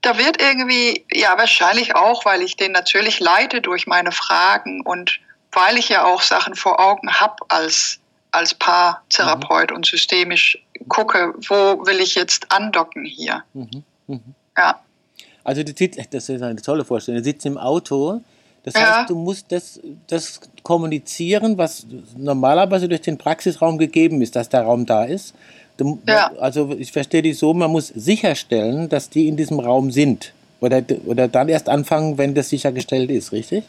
da 0.03 0.19
wird 0.19 0.41
irgendwie, 0.41 1.05
ja, 1.11 1.37
wahrscheinlich 1.37 1.97
auch, 1.97 2.25
weil 2.25 2.43
ich 2.43 2.57
den 2.57 2.71
natürlich 2.71 3.19
leite 3.19 3.61
durch 3.61 3.89
meine 3.89 4.13
Fragen 4.13 4.83
und 4.83 5.19
weil 5.51 5.79
ich 5.79 5.89
ja 5.89 6.05
auch 6.05 6.23
Sachen 6.23 6.55
vor 6.55 6.79
Augen 6.79 7.13
habe 7.13 7.35
als, 7.49 7.99
als 8.31 8.55
Paartherapeut 8.55 9.71
mhm. 9.71 9.79
und 9.79 9.87
systemisch 9.87 10.63
gucke, 10.87 11.35
wo 11.49 11.85
will 11.87 11.99
ich 11.99 12.15
jetzt 12.15 12.53
andocken 12.53 13.05
hier. 13.05 13.43
Mhm. 13.55 13.83
Mhm. 14.07 14.35
Ja. 14.57 14.81
Also 15.47 15.63
sitzt, 15.65 16.01
das 16.11 16.29
ist 16.29 16.43
eine 16.43 16.61
tolle 16.61 16.85
Vorstellung, 16.85 17.23
du 17.23 17.25
sitzt 17.25 17.47
im 17.47 17.57
Auto, 17.57 18.21
das 18.65 18.75
ja. 18.75 18.81
heißt, 18.81 19.11
du 19.11 19.15
musst 19.15 19.53
das, 19.53 19.79
das 20.09 20.41
kommunizieren, 20.65 21.57
was 21.57 21.87
normalerweise 22.17 22.89
durch 22.89 23.03
den 23.03 23.17
Praxisraum 23.17 23.79
gegeben 23.79 24.21
ist, 24.23 24.35
dass 24.35 24.49
der 24.49 24.63
Raum 24.63 24.87
da 24.87 25.05
ist. 25.05 25.37
Du, 25.77 26.01
ja. 26.09 26.33
Also 26.41 26.75
ich 26.77 26.91
verstehe 26.91 27.23
dich 27.23 27.39
so, 27.39 27.55
man 27.55 27.71
muss 27.71 27.87
sicherstellen, 27.87 28.89
dass 28.89 29.09
die 29.09 29.29
in 29.29 29.37
diesem 29.37 29.61
Raum 29.61 29.93
sind. 29.93 30.33
Oder, 30.59 30.83
oder 31.05 31.29
dann 31.29 31.49
erst 31.49 31.69
anfangen, 31.69 32.19
wenn 32.19 32.35
das 32.35 32.49
sichergestellt 32.49 33.11
ist, 33.11 33.31
richtig? 33.31 33.63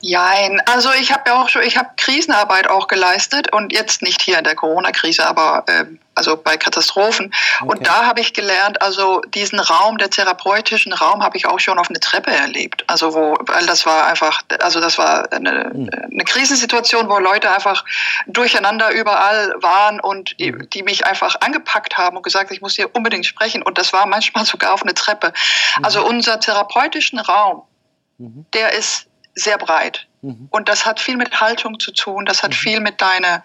Jein, 0.00 0.60
also 0.66 0.88
ich 1.00 1.12
habe 1.12 1.22
ja 1.26 1.40
auch 1.40 1.48
schon, 1.48 1.62
ich 1.62 1.76
habe 1.76 1.90
Krisenarbeit 1.96 2.68
auch 2.68 2.88
geleistet 2.88 3.52
und 3.52 3.72
jetzt 3.72 4.02
nicht 4.02 4.20
hier 4.22 4.38
in 4.38 4.44
der 4.44 4.56
Corona-Krise, 4.56 5.24
aber 5.24 5.64
äh, 5.68 5.84
also 6.18 6.36
bei 6.36 6.56
Katastrophen. 6.56 7.32
Okay. 7.60 7.70
Und 7.70 7.86
da 7.86 8.04
habe 8.04 8.20
ich 8.20 8.34
gelernt, 8.34 8.82
also 8.82 9.20
diesen 9.20 9.60
Raum, 9.60 9.98
der 9.98 10.10
therapeutischen 10.10 10.92
Raum, 10.92 11.22
habe 11.22 11.36
ich 11.36 11.46
auch 11.46 11.60
schon 11.60 11.78
auf 11.78 11.88
eine 11.88 12.00
Treppe 12.00 12.30
erlebt. 12.30 12.84
Also 12.88 13.14
wo, 13.14 13.36
weil 13.40 13.64
das 13.66 13.86
war 13.86 14.06
einfach, 14.06 14.42
also 14.60 14.80
das 14.80 14.98
war 14.98 15.32
eine, 15.32 15.70
mhm. 15.72 15.90
eine 16.12 16.24
Krisensituation, 16.24 17.08
wo 17.08 17.18
Leute 17.18 17.50
einfach 17.50 17.84
durcheinander 18.26 18.90
überall 18.90 19.54
waren 19.60 20.00
und 20.00 20.34
mhm. 20.38 20.68
die 20.70 20.82
mich 20.82 21.06
einfach 21.06 21.36
angepackt 21.40 21.96
haben 21.96 22.16
und 22.16 22.22
gesagt, 22.22 22.50
ich 22.50 22.60
muss 22.60 22.74
hier 22.74 22.94
unbedingt 22.94 23.26
sprechen. 23.26 23.62
Und 23.62 23.78
das 23.78 23.92
war 23.92 24.06
manchmal 24.06 24.44
sogar 24.44 24.74
auf 24.74 24.82
eine 24.82 24.94
Treppe. 24.94 25.28
Mhm. 25.78 25.84
Also 25.84 26.04
unser 26.04 26.40
therapeutischen 26.40 27.18
Raum, 27.20 27.62
mhm. 28.18 28.44
der 28.52 28.72
ist 28.72 29.06
sehr 29.34 29.56
breit. 29.56 30.06
Mhm. 30.22 30.48
Und 30.50 30.68
das 30.68 30.84
hat 30.84 31.00
viel 31.00 31.16
mit 31.16 31.40
Haltung 31.40 31.78
zu 31.78 31.92
tun, 31.92 32.24
das 32.26 32.42
hat 32.42 32.54
viel 32.54 32.80
mit 32.80 33.00
deiner 33.00 33.44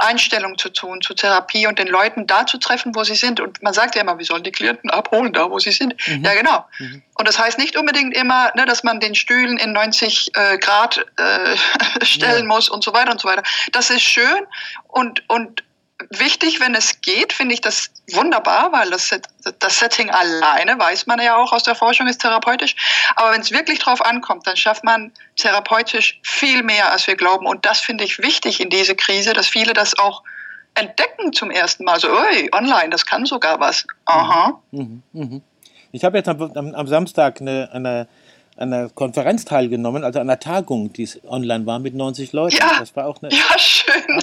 Einstellung 0.00 0.58
zu 0.58 0.68
tun, 0.70 1.00
zur 1.02 1.16
Therapie 1.16 1.66
und 1.66 1.78
den 1.78 1.88
Leuten 1.88 2.26
da 2.26 2.46
zu 2.46 2.58
treffen, 2.58 2.94
wo 2.94 3.04
sie 3.04 3.14
sind. 3.14 3.40
Und 3.40 3.62
man 3.62 3.72
sagt 3.72 3.94
ja 3.94 4.02
immer, 4.02 4.18
wir 4.18 4.24
sollen 4.24 4.42
die 4.42 4.52
Klienten 4.52 4.90
abholen, 4.90 5.32
da 5.32 5.50
wo 5.50 5.58
sie 5.58 5.72
sind. 5.72 5.94
Mhm. 6.06 6.24
Ja, 6.24 6.34
genau. 6.34 6.64
Mhm. 6.78 7.02
Und 7.14 7.28
das 7.28 7.38
heißt 7.38 7.58
nicht 7.58 7.76
unbedingt 7.76 8.16
immer, 8.16 8.50
ne, 8.54 8.64
dass 8.66 8.82
man 8.82 9.00
den 9.00 9.14
Stühlen 9.14 9.58
in 9.58 9.72
90 9.72 10.30
äh, 10.34 10.58
Grad 10.58 11.04
äh, 11.16 11.56
stellen 12.04 12.48
ja. 12.48 12.54
muss 12.54 12.68
und 12.68 12.82
so 12.82 12.92
weiter 12.92 13.12
und 13.12 13.20
so 13.20 13.28
weiter. 13.28 13.42
Das 13.72 13.90
ist 13.90 14.02
schön 14.02 14.46
und, 14.88 15.22
und 15.28 15.62
wichtig, 16.10 16.60
wenn 16.60 16.74
es 16.74 17.00
geht, 17.00 17.32
finde 17.32 17.54
ich 17.54 17.60
das 17.60 17.90
wunderbar, 18.12 18.72
weil 18.72 18.90
das, 18.90 19.10
das 19.58 19.78
Setting 19.78 20.10
alleine, 20.10 20.78
weiß 20.78 21.06
man 21.06 21.20
ja 21.20 21.36
auch 21.36 21.52
aus 21.52 21.64
der 21.64 21.74
Forschung, 21.74 22.06
ist 22.06 22.20
therapeutisch. 22.20 22.74
Aber 23.16 23.32
wenn 23.32 23.40
es 23.40 23.50
wirklich 23.50 23.78
drauf 23.78 24.04
ankommt, 24.04 24.46
dann 24.46 24.56
schafft 24.56 24.84
man 24.84 25.12
therapeutisch 25.36 26.18
viel 26.22 26.62
mehr, 26.62 26.90
als 26.92 27.06
wir 27.06 27.16
glauben. 27.16 27.46
Und 27.46 27.66
das 27.66 27.80
finde 27.80 28.04
ich 28.04 28.18
wichtig 28.18 28.60
in 28.60 28.70
dieser 28.70 28.94
Krise, 28.94 29.32
dass 29.32 29.48
viele 29.48 29.72
das 29.72 29.98
auch 29.98 30.22
entdecken 30.74 31.32
zum 31.32 31.50
ersten 31.50 31.84
Mal. 31.84 32.00
So, 32.00 32.08
oi, 32.08 32.48
online, 32.52 32.90
das 32.90 33.04
kann 33.04 33.26
sogar 33.26 33.60
was. 33.60 33.86
Aha. 34.06 34.60
Mhm, 34.70 35.02
mh, 35.12 35.24
mh. 35.26 35.40
Ich 35.92 36.04
habe 36.04 36.18
jetzt 36.18 36.28
am, 36.28 36.40
am, 36.40 36.74
am 36.74 36.86
Samstag 36.86 37.40
eine, 37.40 37.68
eine 37.72 38.08
einer 38.56 38.88
Konferenz 38.90 39.44
teilgenommen, 39.44 40.04
also 40.04 40.18
einer 40.18 40.38
Tagung, 40.38 40.92
die 40.92 41.08
online 41.26 41.64
war 41.66 41.78
mit 41.78 41.94
90 41.94 42.32
Leuten. 42.32 42.56
Ja, 42.56 42.78
das 42.78 42.94
war 42.94 43.06
auch 43.06 43.22
eine 43.22 43.32
ja, 43.32 43.58
schön. 43.58 44.20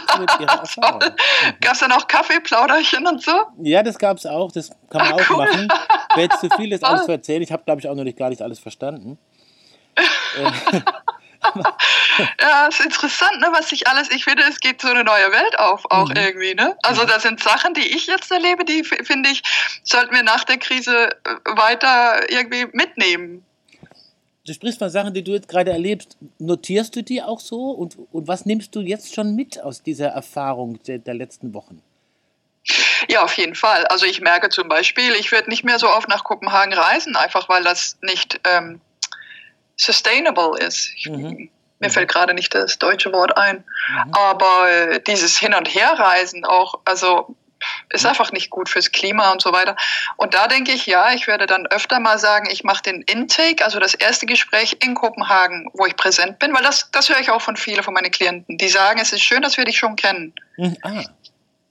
Gab 1.62 1.74
es 1.74 1.80
dann 1.80 1.92
auch 1.92 2.08
Kaffeeplauderchen 2.08 3.08
und 3.08 3.24
so? 3.24 3.32
Ja, 3.62 3.82
das 3.84 3.98
gab 3.98 4.18
es 4.18 4.26
auch, 4.26 4.52
das 4.52 4.70
kann 4.90 5.10
man 5.10 5.14
ah, 5.14 5.16
auch 5.16 5.30
cool. 5.30 5.38
machen. 5.38 5.68
Wäre 6.16 6.28
jetzt 6.28 6.40
zu 6.40 6.50
viel, 6.52 6.70
das 6.70 6.84
alles 6.84 7.06
zu 7.06 7.12
erzählen. 7.12 7.42
Ich 7.42 7.52
habe, 7.52 7.64
glaube 7.64 7.82
ich, 7.82 7.88
auch 7.88 7.96
noch 7.96 8.04
nicht 8.04 8.18
gar 8.18 8.30
nicht 8.30 8.42
alles 8.42 8.60
verstanden. 8.60 9.18
ja, 12.42 12.68
ist 12.68 12.82
interessant, 12.82 13.40
ne, 13.40 13.48
was 13.52 13.70
sich 13.70 13.88
alles, 13.88 14.12
ich 14.12 14.24
finde, 14.24 14.44
es 14.44 14.60
geht 14.60 14.82
so 14.82 14.90
eine 14.90 15.04
neue 15.04 15.32
Welt 15.32 15.58
auf, 15.58 15.84
auch 15.90 16.10
mhm. 16.10 16.16
irgendwie, 16.16 16.54
ne? 16.54 16.78
Also 16.84 17.06
das 17.06 17.24
sind 17.24 17.42
Sachen, 17.42 17.74
die 17.74 17.96
ich 17.96 18.06
jetzt 18.06 18.32
erlebe, 18.32 18.64
die 18.66 18.84
finde 18.84 19.30
ich, 19.30 19.42
sollten 19.84 20.14
wir 20.14 20.22
nach 20.22 20.44
der 20.44 20.58
Krise 20.58 21.10
weiter 21.46 22.30
irgendwie 22.30 22.68
mitnehmen 22.74 23.47
du 24.48 24.54
sprichst 24.54 24.80
von 24.80 24.90
Sachen, 24.90 25.14
die 25.14 25.24
du 25.24 25.34
jetzt 25.34 25.50
gerade 25.50 25.72
erlebst. 25.72 26.18
Notierst 26.40 26.96
du 26.96 27.04
die 27.04 27.22
auch 27.22 27.40
so? 27.40 27.72
Und, 27.72 27.98
und 28.12 28.28
was 28.28 28.46
nimmst 28.46 28.76
du 28.76 28.80
jetzt 28.80 29.14
schon 29.14 29.36
mit 29.36 29.62
aus 29.62 29.84
dieser 29.84 30.08
Erfahrung 30.08 30.82
der, 30.84 30.98
der 31.00 31.14
letzten 31.14 31.54
Wochen? 31.54 31.82
Ja, 33.10 33.24
auf 33.24 33.34
jeden 33.38 33.56
Fall. 33.56 33.86
Also 33.86 34.06
ich 34.06 34.22
merke 34.22 34.50
zum 34.50 34.68
Beispiel, 34.68 35.14
ich 35.20 35.32
werde 35.32 35.50
nicht 35.50 35.64
mehr 35.64 35.80
so 35.80 35.90
oft 35.90 36.10
nach 36.10 36.24
Kopenhagen 36.24 36.74
reisen, 36.74 37.16
einfach 37.16 37.48
weil 37.50 37.64
das 37.64 37.98
nicht 38.02 38.40
ähm, 38.46 38.82
sustainable 39.76 40.58
ist. 40.60 40.92
Ich, 40.96 41.10
mhm. 41.10 41.50
Mir 41.80 41.90
mhm. 41.90 41.94
fällt 41.94 42.10
gerade 42.10 42.34
nicht 42.34 42.56
das 42.56 42.80
deutsche 42.80 43.14
Wort 43.14 43.38
ein. 43.38 43.58
Mhm. 43.58 44.14
Aber 44.14 44.70
äh, 44.70 45.02
dieses 45.06 45.38
Hin- 45.38 45.54
und 45.54 45.74
Herreisen 45.74 46.44
auch, 46.46 46.80
also 46.86 47.36
ist 47.90 48.06
einfach 48.06 48.32
nicht 48.32 48.50
gut 48.50 48.70
fürs 48.70 48.92
Klima 48.92 49.32
und 49.32 49.42
so 49.42 49.52
weiter. 49.52 49.76
Und 50.18 50.34
da 50.34 50.48
denke 50.48 50.72
ich, 50.72 50.86
ja, 50.86 51.12
ich 51.14 51.28
werde 51.28 51.46
dann 51.46 51.66
öfter 51.68 52.00
mal 52.00 52.20
sagen, 52.20 52.48
ich 52.52 52.64
mache 52.64 52.84
den 52.84 53.02
Intake, 53.04 53.64
also 53.64 53.80
das 53.80 53.94
erste 53.94 54.26
Gespräch 54.26 54.78
in 54.84 54.96
Kopenhagen, 54.96 55.70
wo 55.74 55.86
ich 55.86 55.96
präsent 55.96 56.40
bin, 56.40 56.54
weil 56.54 56.64
das, 56.64 56.90
das 56.92 57.10
höre 57.10 57.20
ich 57.20 57.30
auch 57.30 57.42
von 57.42 57.56
vielen 57.56 57.84
von 57.84 57.94
meinen 57.94 58.12
Klienten, 58.12 58.58
die 58.58 58.70
sagen, 58.70 59.00
es 59.02 59.14
ist 59.14 59.22
schön, 59.22 59.42
dass 59.42 59.58
wir 59.58 59.66
dich 59.66 59.78
schon 59.78 59.96
kennen. 59.96 60.34
Hm, 60.56 60.76
ah. 60.84 61.04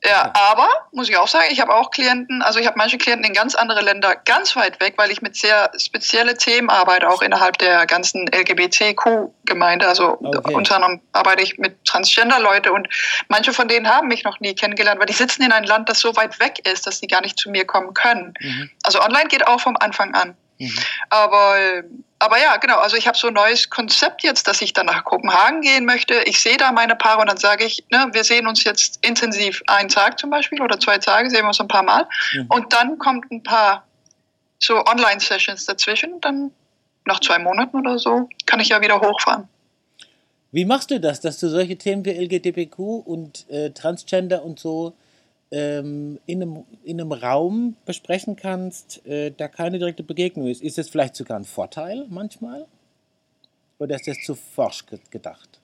Ja, 0.05 0.31
aber 0.35 0.69
muss 0.93 1.09
ich 1.09 1.17
auch 1.17 1.27
sagen, 1.27 1.47
ich 1.51 1.61
habe 1.61 1.75
auch 1.75 1.91
Klienten, 1.91 2.43
also 2.43 2.61
ich 2.61 2.67
habe 2.67 2.77
manche 2.77 2.99
Klienten 2.99 3.25
in 3.25 3.33
ganz 3.33 3.55
andere 3.55 3.81
Länder 3.81 4.15
ganz 4.15 4.55
weit 4.55 4.79
weg, 4.79 4.95
weil 4.97 5.11
ich 5.11 5.23
mit 5.23 5.37
sehr 5.37 5.71
spezielle 5.79 6.37
Themen 6.37 6.69
arbeite, 6.69 7.09
auch 7.09 7.23
innerhalb 7.23 7.59
der 7.59 7.87
ganzen 7.87 8.27
LGBTQ-Gemeinde. 8.29 9.89
Also 9.89 10.19
okay. 10.21 10.55
unter 10.55 10.77
anderem 10.77 11.01
arbeite 11.13 11.43
ich 11.43 11.59
mit 11.59 11.83
Transgender-Leute 11.85 12.73
und 12.73 12.89
manche 13.29 13.53
von 13.53 13.69
denen 13.69 13.89
haben 13.89 14.09
mich 14.09 14.23
noch 14.23 14.39
nie 14.39 14.55
kennengelernt, 14.55 15.01
weil 15.01 15.07
die 15.07 15.15
sitzen 15.15 15.43
in 15.43 15.53
einem 15.53 15.67
Land, 15.67 15.89
das 15.89 15.99
so 15.99 16.15
weit 16.15 16.39
weg 16.41 16.67
ist, 16.69 16.87
dass 16.87 17.01
sie 17.01 17.07
gar 17.07 17.23
nicht 17.23 17.39
zu 17.39 17.51
mir 17.51 17.65
kommen 17.65 17.95
können. 17.95 18.35
Mhm. 18.41 18.71
Also 18.85 19.01
online 19.01 19.29
geht 19.29 19.47
auch 19.47 19.61
vom 19.61 19.77
Anfang 19.81 20.15
an. 20.15 20.37
Mhm. 20.59 20.79
Aber, 21.11 21.83
aber 22.19 22.41
ja, 22.41 22.57
genau. 22.57 22.79
Also 22.79 22.97
ich 22.97 23.07
habe 23.07 23.19
so 23.19 23.29
ein 23.29 23.35
neues 23.35 23.69
Konzept 23.69 24.23
jetzt, 24.23 24.49
dass 24.49 24.63
ich 24.63 24.73
dann 24.73 24.87
nach 24.87 25.05
Kopenhagen 25.05 25.61
gehen 25.61 25.85
möchte. 25.85 26.15
Ich 26.25 26.41
sehe 26.41 26.57
da 26.57 26.73
meine 26.73 26.97
Paare 26.97 27.21
und 27.21 27.29
dann 27.29 27.37
sage 27.37 27.65
ich, 27.65 27.85
ne, 27.91 28.09
wir 28.13 28.25
sehen 28.25 28.47
uns 28.47 28.65
jetzt 28.65 29.05
intensiv 29.05 29.63
einen 29.67 29.89
Tag 29.89 30.19
zum 30.19 30.31
Beispiel 30.31 30.63
oder 30.63 30.81
zwei 30.81 30.99
Tage, 30.99 31.29
sehen 31.29 31.43
wir 31.43 31.49
uns 31.49 31.61
ein 31.61 31.69
paar 31.69 31.83
Mal. 31.83 32.09
Mhm. 32.33 32.47
Und 32.49 32.73
dann 32.73 32.99
kommt 32.99 33.31
ein 33.31 33.43
paar 33.43 33.87
so 34.59 34.85
Online-Sessions 34.85 35.67
dazwischen. 35.67 36.21
Dann 36.23 36.53
nach 37.05 37.21
zwei 37.21 37.39
Monaten 37.39 37.77
oder 37.79 37.99
so 37.99 38.29
kann 38.47 38.61
ich 38.61 38.71
ja 38.71 38.81
wieder 38.81 39.01
hochfahren. 39.01 39.49
Wie 40.53 40.65
machst 40.65 40.91
du 40.91 40.99
das, 40.99 41.21
dass 41.21 41.39
du 41.39 41.49
solche 41.49 41.77
Themen 41.77 42.05
wie 42.07 42.13
LGBTQ 42.13 42.79
und 42.79 43.49
äh, 43.51 43.71
Transgender 43.71 44.43
und 44.43 44.59
so 44.59 44.95
ähm, 45.51 46.19
in, 46.27 46.43
einem, 46.43 46.65
in 46.85 47.01
einem 47.01 47.13
Raum 47.13 47.77
besprechen 47.85 48.37
kannst, 48.37 49.05
äh, 49.07 49.31
da 49.31 49.49
keine 49.49 49.79
direkte 49.79 50.03
Begegnung 50.03 50.49
ist. 50.49 50.63
Ist 50.63 50.79
es 50.79 50.89
vielleicht 50.89 51.17
sogar 51.17 51.39
ein 51.39 51.45
Vorteil 51.45 52.07
manchmal? 52.09 52.67
Oder 53.79 53.97
ist 53.97 54.07
das 54.07 54.19
zu 54.25 54.35
forsch 54.35 54.85
gedacht? 55.11 55.61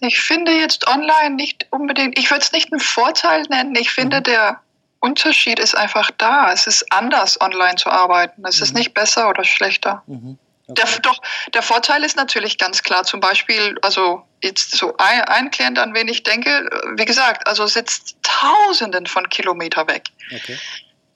Ich 0.00 0.20
finde 0.20 0.52
jetzt 0.52 0.86
online 0.86 1.34
nicht 1.34 1.66
unbedingt, 1.70 2.18
ich 2.18 2.30
würde 2.30 2.42
es 2.42 2.52
nicht 2.52 2.72
einen 2.72 2.80
Vorteil 2.80 3.42
nennen. 3.50 3.74
Ich 3.74 3.90
finde, 3.90 4.18
mhm. 4.18 4.24
der 4.24 4.60
Unterschied 5.00 5.58
ist 5.58 5.76
einfach 5.76 6.10
da. 6.16 6.52
Es 6.52 6.66
ist 6.66 6.90
anders, 6.92 7.40
online 7.40 7.76
zu 7.76 7.90
arbeiten. 7.90 8.44
Es 8.46 8.58
mhm. 8.58 8.62
ist 8.62 8.74
nicht 8.74 8.94
besser 8.94 9.28
oder 9.28 9.44
schlechter. 9.44 10.02
Mhm. 10.06 10.38
Der, 10.74 10.86
doch, 11.02 11.20
der 11.54 11.62
Vorteil 11.62 12.04
ist 12.04 12.16
natürlich 12.16 12.58
ganz 12.58 12.82
klar, 12.82 13.04
zum 13.04 13.20
Beispiel, 13.20 13.76
also 13.82 14.22
jetzt 14.42 14.72
so 14.72 14.94
ein, 14.98 15.22
ein 15.22 15.50
Klient, 15.50 15.78
an 15.78 15.94
wen 15.94 16.08
ich 16.08 16.22
denke, 16.22 16.68
wie 16.96 17.04
gesagt, 17.04 17.46
also 17.46 17.66
sitzt 17.66 18.16
Tausenden 18.22 19.06
von 19.06 19.28
Kilometern 19.28 19.88
weg. 19.88 20.08
Okay. 20.34 20.58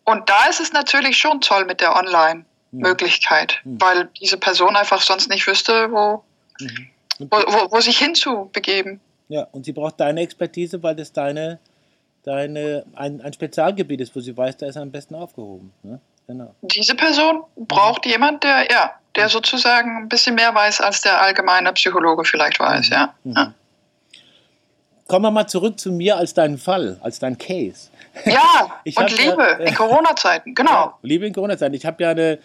Und 0.04 0.28
da 0.28 0.46
ist 0.46 0.60
es 0.60 0.72
natürlich 0.72 1.16
schon 1.16 1.40
toll 1.40 1.64
mit 1.64 1.80
der 1.80 1.96
Online. 1.96 2.44
Möglichkeit, 2.74 3.60
weil 3.64 4.08
diese 4.20 4.36
Person 4.36 4.76
einfach 4.76 5.00
sonst 5.00 5.28
nicht 5.30 5.46
wüsste, 5.46 5.90
wo, 5.90 6.24
wo, 7.18 7.28
wo, 7.30 7.72
wo 7.72 7.80
sich 7.80 7.98
hinzubegeben. 7.98 9.00
Ja, 9.28 9.46
und 9.52 9.64
sie 9.64 9.72
braucht 9.72 10.00
deine 10.00 10.20
Expertise, 10.20 10.82
weil 10.82 10.96
das 10.96 11.12
deine, 11.12 11.60
deine 12.24 12.84
ein, 12.94 13.20
ein 13.20 13.32
Spezialgebiet 13.32 14.00
ist, 14.00 14.14
wo 14.14 14.20
sie 14.20 14.36
weiß, 14.36 14.56
da 14.58 14.66
ist 14.66 14.76
er 14.76 14.82
am 14.82 14.90
besten 14.90 15.14
aufgehoben. 15.14 15.72
Ne? 15.82 16.00
Genau. 16.26 16.54
Diese 16.62 16.94
Person 16.94 17.44
braucht 17.56 18.04
mhm. 18.06 18.10
jemand, 18.10 18.44
der, 18.44 18.66
ja, 18.70 18.92
der 19.16 19.28
sozusagen 19.28 20.04
ein 20.04 20.08
bisschen 20.08 20.34
mehr 20.34 20.54
weiß, 20.54 20.80
als 20.80 21.02
der 21.02 21.20
allgemeine 21.20 21.72
Psychologe 21.72 22.24
vielleicht 22.24 22.58
weiß, 22.60 22.88
mhm. 22.88 22.92
ja. 22.92 23.14
Mhm. 23.24 23.32
ja. 23.36 23.54
Kommen 25.06 25.26
wir 25.26 25.30
mal 25.30 25.46
zurück 25.46 25.78
zu 25.78 25.92
mir 25.92 26.16
als 26.16 26.32
deinen 26.32 26.56
Fall, 26.56 26.98
als 27.02 27.18
dein 27.18 27.36
Case. 27.36 27.90
Ja, 28.24 28.80
ich 28.84 28.96
und 28.96 29.10
Liebe 29.18 29.42
ja, 29.42 29.66
in 29.66 29.74
Corona-Zeiten, 29.74 30.54
genau. 30.54 30.70
Ja, 30.70 30.98
Liebe 31.02 31.26
in 31.26 31.34
Corona-Zeiten. 31.34 31.74
Ich 31.74 31.84
habe 31.84 32.02
ja 32.02 32.10
eine 32.10 32.38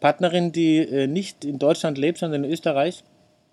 Partnerin, 0.00 0.50
die 0.50 0.78
äh, 0.78 1.06
nicht 1.06 1.44
in 1.44 1.58
Deutschland 1.58 1.98
lebt, 1.98 2.18
sondern 2.18 2.44
in 2.44 2.50
Österreich. 2.50 3.04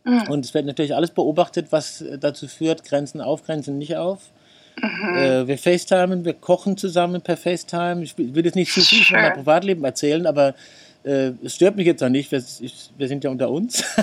Mhm. 0.05 0.23
Und 0.29 0.45
es 0.45 0.53
wird 0.53 0.65
natürlich 0.65 0.95
alles 0.95 1.11
beobachtet, 1.11 1.67
was 1.71 2.03
dazu 2.19 2.47
führt, 2.47 2.85
Grenzen 2.85 3.19
auf, 3.19 3.43
Grenzen 3.43 3.77
nicht 3.77 3.97
auf. 3.97 4.31
Mhm. 4.81 5.15
Äh, 5.15 5.47
wir 5.47 5.57
FaceTimen, 5.57 6.25
wir 6.25 6.33
kochen 6.33 6.77
zusammen 6.77 7.21
per 7.21 7.37
FaceTime. 7.37 8.03
Ich 8.03 8.17
will 8.17 8.45
jetzt 8.45 8.55
nicht 8.55 8.71
zu 8.71 8.81
viel 8.81 9.03
von 9.03 9.17
meinem 9.17 9.33
Privatleben 9.33 9.83
erzählen, 9.83 10.25
aber 10.25 10.53
äh, 11.03 11.31
es 11.43 11.55
stört 11.55 11.75
mich 11.75 11.85
jetzt 11.85 12.03
auch 12.03 12.09
nicht. 12.09 12.31
Wir, 12.31 12.39
ich, 12.39 12.91
wir 12.97 13.07
sind 13.07 13.23
ja 13.23 13.29
unter 13.29 13.49
uns. 13.49 13.83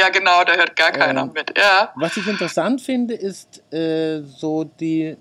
ja, 0.00 0.08
genau, 0.10 0.44
da 0.44 0.54
hört 0.54 0.76
gar 0.76 0.92
keiner 0.92 1.22
ähm, 1.22 1.32
mit. 1.34 1.56
Ja. 1.56 1.92
Was 1.96 2.16
ich 2.16 2.26
interessant 2.26 2.80
finde, 2.80 3.14
ist 3.14 3.62
äh, 3.72 4.22
so 4.22 4.64
die, 4.64 5.16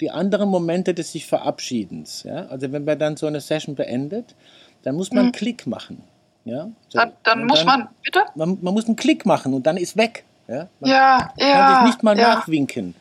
die 0.00 0.10
anderen 0.10 0.48
Momente 0.48 0.94
des 0.94 1.12
sich 1.12 1.26
Verabschiedens. 1.26 2.24
Ja? 2.24 2.46
Also 2.46 2.72
wenn 2.72 2.84
man 2.84 2.98
dann 2.98 3.16
so 3.16 3.26
eine 3.26 3.40
Session 3.40 3.74
beendet, 3.74 4.34
dann 4.82 4.96
muss 4.96 5.10
man 5.10 5.18
mhm. 5.18 5.26
einen 5.26 5.32
Klick 5.32 5.66
machen. 5.66 6.02
Ja? 6.44 6.68
So. 6.88 6.98
Dann, 6.98 7.12
dann 7.22 7.46
muss 7.46 7.64
man, 7.64 7.88
bitte? 8.02 8.24
Man, 8.34 8.58
man, 8.60 8.74
muss 8.74 8.86
einen 8.86 8.96
Klick 8.96 9.24
machen 9.26 9.54
und 9.54 9.66
dann 9.66 9.76
ist 9.76 9.96
weg. 9.96 10.24
Ja, 10.48 10.68
man 10.80 10.90
ja, 10.90 11.32
ja 11.38 11.52
kann 11.52 11.76
sich 11.76 11.94
nicht 11.94 12.02
mal 12.02 12.18
ja. 12.18 12.34
nachwinken. 12.34 12.94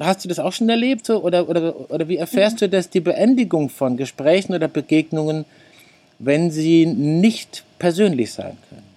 Hast 0.00 0.24
du 0.24 0.28
das 0.28 0.38
auch 0.38 0.52
schon 0.52 0.68
erlebt? 0.68 1.06
So? 1.06 1.22
Oder, 1.22 1.48
oder, 1.48 1.90
oder 1.90 2.08
wie 2.08 2.16
erfährst 2.16 2.56
mhm. 2.56 2.60
du 2.60 2.68
das, 2.68 2.90
die 2.90 3.00
Beendigung 3.00 3.70
von 3.70 3.96
Gesprächen 3.96 4.54
oder 4.54 4.68
Begegnungen, 4.68 5.44
wenn 6.18 6.50
sie 6.50 6.86
nicht 6.86 7.64
persönlich 7.78 8.32
sein 8.32 8.56
können? 8.68 8.88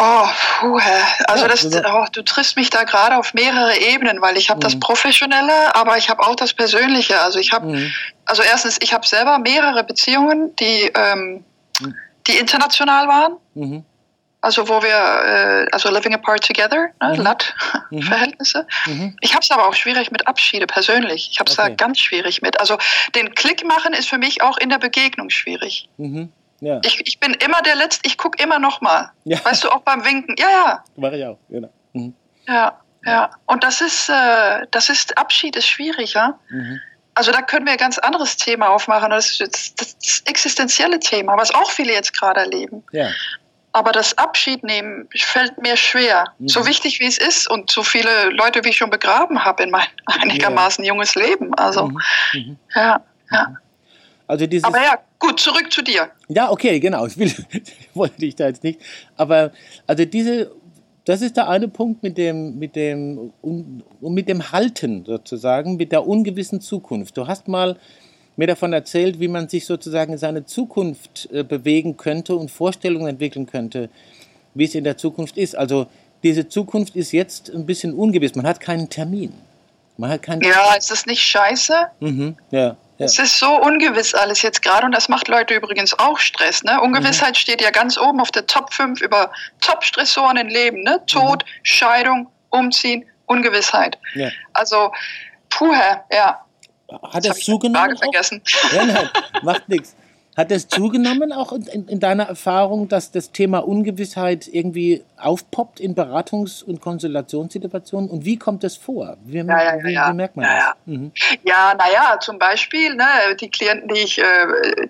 Oh, 0.00 0.28
puh, 0.60 0.78
also 1.26 1.48
das, 1.48 1.64
also 1.64 1.82
oh, 1.88 2.04
du 2.12 2.22
triffst 2.22 2.56
mich 2.56 2.70
da 2.70 2.84
gerade 2.84 3.16
auf 3.16 3.34
mehrere 3.34 3.76
Ebenen, 3.78 4.22
weil 4.22 4.36
ich 4.36 4.48
habe 4.48 4.58
mhm. 4.58 4.62
das 4.62 4.78
Professionelle, 4.78 5.74
aber 5.74 5.98
ich 5.98 6.08
habe 6.08 6.22
auch 6.22 6.36
das 6.36 6.54
Persönliche. 6.54 7.20
Also 7.20 7.40
ich 7.40 7.52
habe, 7.52 7.66
mhm. 7.66 7.92
also 8.24 8.44
erstens, 8.44 8.78
ich 8.80 8.92
habe 8.92 9.04
selber 9.04 9.40
mehrere 9.40 9.82
Beziehungen, 9.82 10.54
die, 10.54 10.92
ähm, 10.94 11.44
mhm. 11.80 11.94
die 12.28 12.38
international 12.38 13.08
waren. 13.08 13.36
Mhm. 13.54 13.84
Also 14.48 14.66
wo 14.66 14.82
wir, 14.82 14.88
äh, 14.88 15.66
also 15.72 15.90
living 15.90 16.14
apart 16.14 16.42
together, 16.42 16.88
ne, 17.02 17.14
mhm. 17.18 17.22
LAT-Verhältnisse. 17.22 18.66
Mhm. 18.86 18.92
mhm. 18.98 19.16
Ich 19.20 19.34
habe 19.34 19.42
es 19.42 19.50
aber 19.50 19.68
auch 19.68 19.74
schwierig 19.74 20.10
mit 20.10 20.26
Abschiede 20.26 20.66
persönlich. 20.66 21.28
Ich 21.30 21.38
habe 21.38 21.50
es 21.50 21.58
okay. 21.58 21.68
da 21.68 21.74
ganz 21.74 22.00
schwierig 22.00 22.40
mit. 22.40 22.58
Also 22.58 22.78
den 23.14 23.34
Klick 23.34 23.62
machen 23.66 23.92
ist 23.92 24.08
für 24.08 24.16
mich 24.16 24.40
auch 24.40 24.56
in 24.56 24.70
der 24.70 24.78
Begegnung 24.78 25.28
schwierig. 25.28 25.90
Mhm. 25.98 26.32
Ja. 26.60 26.80
Ich, 26.82 27.06
ich 27.06 27.20
bin 27.20 27.34
immer 27.34 27.60
der 27.60 27.76
Letzte, 27.76 28.06
ich 28.06 28.16
gucke 28.16 28.42
immer 28.42 28.58
noch 28.58 28.80
mal. 28.80 29.10
Ja. 29.24 29.38
Weißt 29.44 29.64
du, 29.64 29.68
auch 29.68 29.82
beim 29.82 30.02
Winken. 30.06 30.34
Ja, 30.38 30.48
ja. 30.48 30.84
Mache 30.96 31.18
ich 31.18 31.26
auch, 31.26 31.38
genau. 31.50 31.70
Mhm. 31.92 32.14
Ja, 32.46 32.80
ja. 33.04 33.30
Und 33.44 33.62
das 33.64 33.82
ist, 33.82 34.08
äh, 34.08 34.66
das 34.70 34.88
ist, 34.88 35.18
Abschied 35.18 35.56
ist 35.56 35.66
schwierig, 35.66 36.14
ja. 36.14 36.38
Mhm. 36.48 36.80
Also 37.12 37.32
da 37.32 37.42
können 37.42 37.66
wir 37.66 37.72
ein 37.72 37.78
ganz 37.78 37.98
anderes 37.98 38.38
Thema 38.38 38.70
aufmachen. 38.70 39.10
Das 39.10 39.40
ist 39.40 39.78
das 39.78 40.22
existenzielle 40.24 41.00
Thema, 41.00 41.36
was 41.36 41.54
auch 41.54 41.70
viele 41.70 41.92
jetzt 41.92 42.18
gerade 42.18 42.40
erleben. 42.40 42.82
Ja. 42.92 43.10
Aber 43.72 43.92
das 43.92 44.16
Abschied 44.16 44.64
nehmen 44.64 45.08
fällt 45.14 45.60
mir 45.60 45.76
schwer. 45.76 46.32
Mhm. 46.38 46.48
So 46.48 46.66
wichtig 46.66 47.00
wie 47.00 47.06
es 47.06 47.18
ist 47.18 47.50
und 47.50 47.70
so 47.70 47.82
viele 47.82 48.30
Leute, 48.30 48.64
wie 48.64 48.70
ich 48.70 48.76
schon 48.76 48.90
begraben 48.90 49.44
habe 49.44 49.62
in 49.62 49.70
mein 49.70 49.86
einigermaßen 50.06 50.84
ja. 50.84 50.92
junges 50.92 51.14
Leben. 51.14 51.54
Also, 51.54 51.88
mhm. 51.88 51.98
mhm. 52.34 52.56
ja, 52.74 53.00
ja. 53.30 53.54
Also 54.26 54.46
dieses 54.46 54.64
Aber 54.64 54.78
ja, 54.78 54.98
gut, 55.18 55.40
zurück 55.40 55.72
zu 55.72 55.82
dir. 55.82 56.10
Ja, 56.28 56.50
okay, 56.50 56.78
genau. 56.80 57.06
Ich, 57.06 57.16
will, 57.18 57.32
wollte 57.94 58.18
dich 58.18 58.36
da 58.36 58.46
jetzt 58.46 58.62
nicht. 58.62 58.80
Aber 59.16 59.52
also 59.86 60.04
diese, 60.04 60.52
das 61.06 61.22
ist 61.22 61.38
der 61.38 61.48
eine 61.48 61.68
Punkt 61.68 62.02
mit 62.02 62.18
dem, 62.18 62.58
mit 62.58 62.76
dem, 62.76 63.32
um, 63.40 63.82
mit 64.02 64.28
dem 64.28 64.52
Halten 64.52 65.04
sozusagen, 65.06 65.76
mit 65.76 65.92
der 65.92 66.06
ungewissen 66.06 66.60
Zukunft. 66.60 67.16
Du 67.16 67.26
hast 67.26 67.48
mal 67.48 67.78
mir 68.38 68.46
davon 68.46 68.72
erzählt, 68.72 69.18
wie 69.18 69.28
man 69.28 69.48
sich 69.48 69.66
sozusagen 69.66 70.12
in 70.12 70.18
seine 70.18 70.46
Zukunft 70.46 71.28
äh, 71.32 71.42
bewegen 71.42 71.96
könnte 71.96 72.36
und 72.36 72.50
Vorstellungen 72.50 73.08
entwickeln 73.08 73.46
könnte, 73.46 73.90
wie 74.54 74.64
es 74.64 74.74
in 74.76 74.84
der 74.84 74.96
Zukunft 74.96 75.36
ist. 75.36 75.56
Also 75.56 75.88
diese 76.22 76.48
Zukunft 76.48 76.94
ist 76.94 77.12
jetzt 77.12 77.50
ein 77.50 77.66
bisschen 77.66 77.92
ungewiss. 77.92 78.36
Man 78.36 78.46
hat 78.46 78.60
keinen 78.60 78.88
Termin. 78.88 79.32
Man 79.96 80.10
hat 80.10 80.22
keinen 80.22 80.42
ja, 80.42 80.74
ist 80.74 80.90
das 80.90 81.04
nicht 81.06 81.20
scheiße? 81.20 81.74
Mhm, 81.98 82.36
ja. 82.52 82.76
Ja. 82.98 83.06
Es 83.06 83.18
ist 83.18 83.38
so 83.38 83.60
ungewiss 83.60 84.12
alles 84.12 84.42
jetzt 84.42 84.60
gerade 84.62 84.84
und 84.84 84.92
das 84.92 85.08
macht 85.08 85.28
Leute 85.28 85.54
übrigens 85.54 85.96
auch 85.98 86.18
Stress. 86.18 86.64
Ne? 86.64 86.80
Ungewissheit 86.80 87.30
mhm. 87.30 87.34
steht 87.34 87.60
ja 87.60 87.70
ganz 87.70 87.96
oben 87.96 88.20
auf 88.20 88.32
der 88.32 88.46
Top 88.46 88.72
5 88.72 89.00
über 89.00 89.30
Top-Stressoren 89.60 90.36
im 90.36 90.48
Leben. 90.48 90.82
Ne? 90.82 91.00
Tod, 91.06 91.44
mhm. 91.44 91.64
Scheidung, 91.64 92.28
Umziehen, 92.50 93.04
Ungewissheit. 93.26 93.98
Ja. 94.14 94.30
Also, 94.52 94.92
puh, 95.48 95.72
ja. 96.12 96.40
Hat 96.90 97.24
das 97.26 97.40
zugenommen? 97.40 97.96
Frage 97.96 97.98
vergessen. 97.98 98.42
Ja, 98.72 98.84
nein, 98.84 99.10
macht 99.42 99.68
nichts. 99.68 99.94
Hat 100.38 100.52
es 100.52 100.68
zugenommen 100.68 101.32
auch 101.32 101.50
in, 101.50 101.88
in, 101.88 101.98
deiner 101.98 102.22
Erfahrung, 102.22 102.88
dass 102.88 103.10
das 103.10 103.32
Thema 103.32 103.58
Ungewissheit 103.58 104.46
irgendwie 104.46 105.02
aufpoppt 105.16 105.80
in 105.80 105.96
Beratungs- 105.96 106.62
und 106.62 106.80
Konsultationssituationen? 106.80 108.08
Und 108.08 108.24
wie 108.24 108.38
kommt 108.38 108.62
das 108.62 108.76
vor? 108.76 109.16
Wie, 109.24 109.38
ja, 109.38 109.44
ja, 109.44 109.82
wie, 109.82 109.92
ja. 109.92 110.08
wie 110.08 110.14
merkt 110.14 110.36
man 110.36 110.44
ja, 110.44 110.58
das? 110.58 110.76
Mhm. 110.86 111.10
Ja, 111.42 111.74
naja, 111.76 112.20
zum 112.20 112.38
Beispiel 112.38 112.94
ne, 112.94 113.34
die 113.40 113.50
Klienten, 113.50 113.88
die 113.88 114.00
ich, 114.00 114.20
äh, 114.20 114.24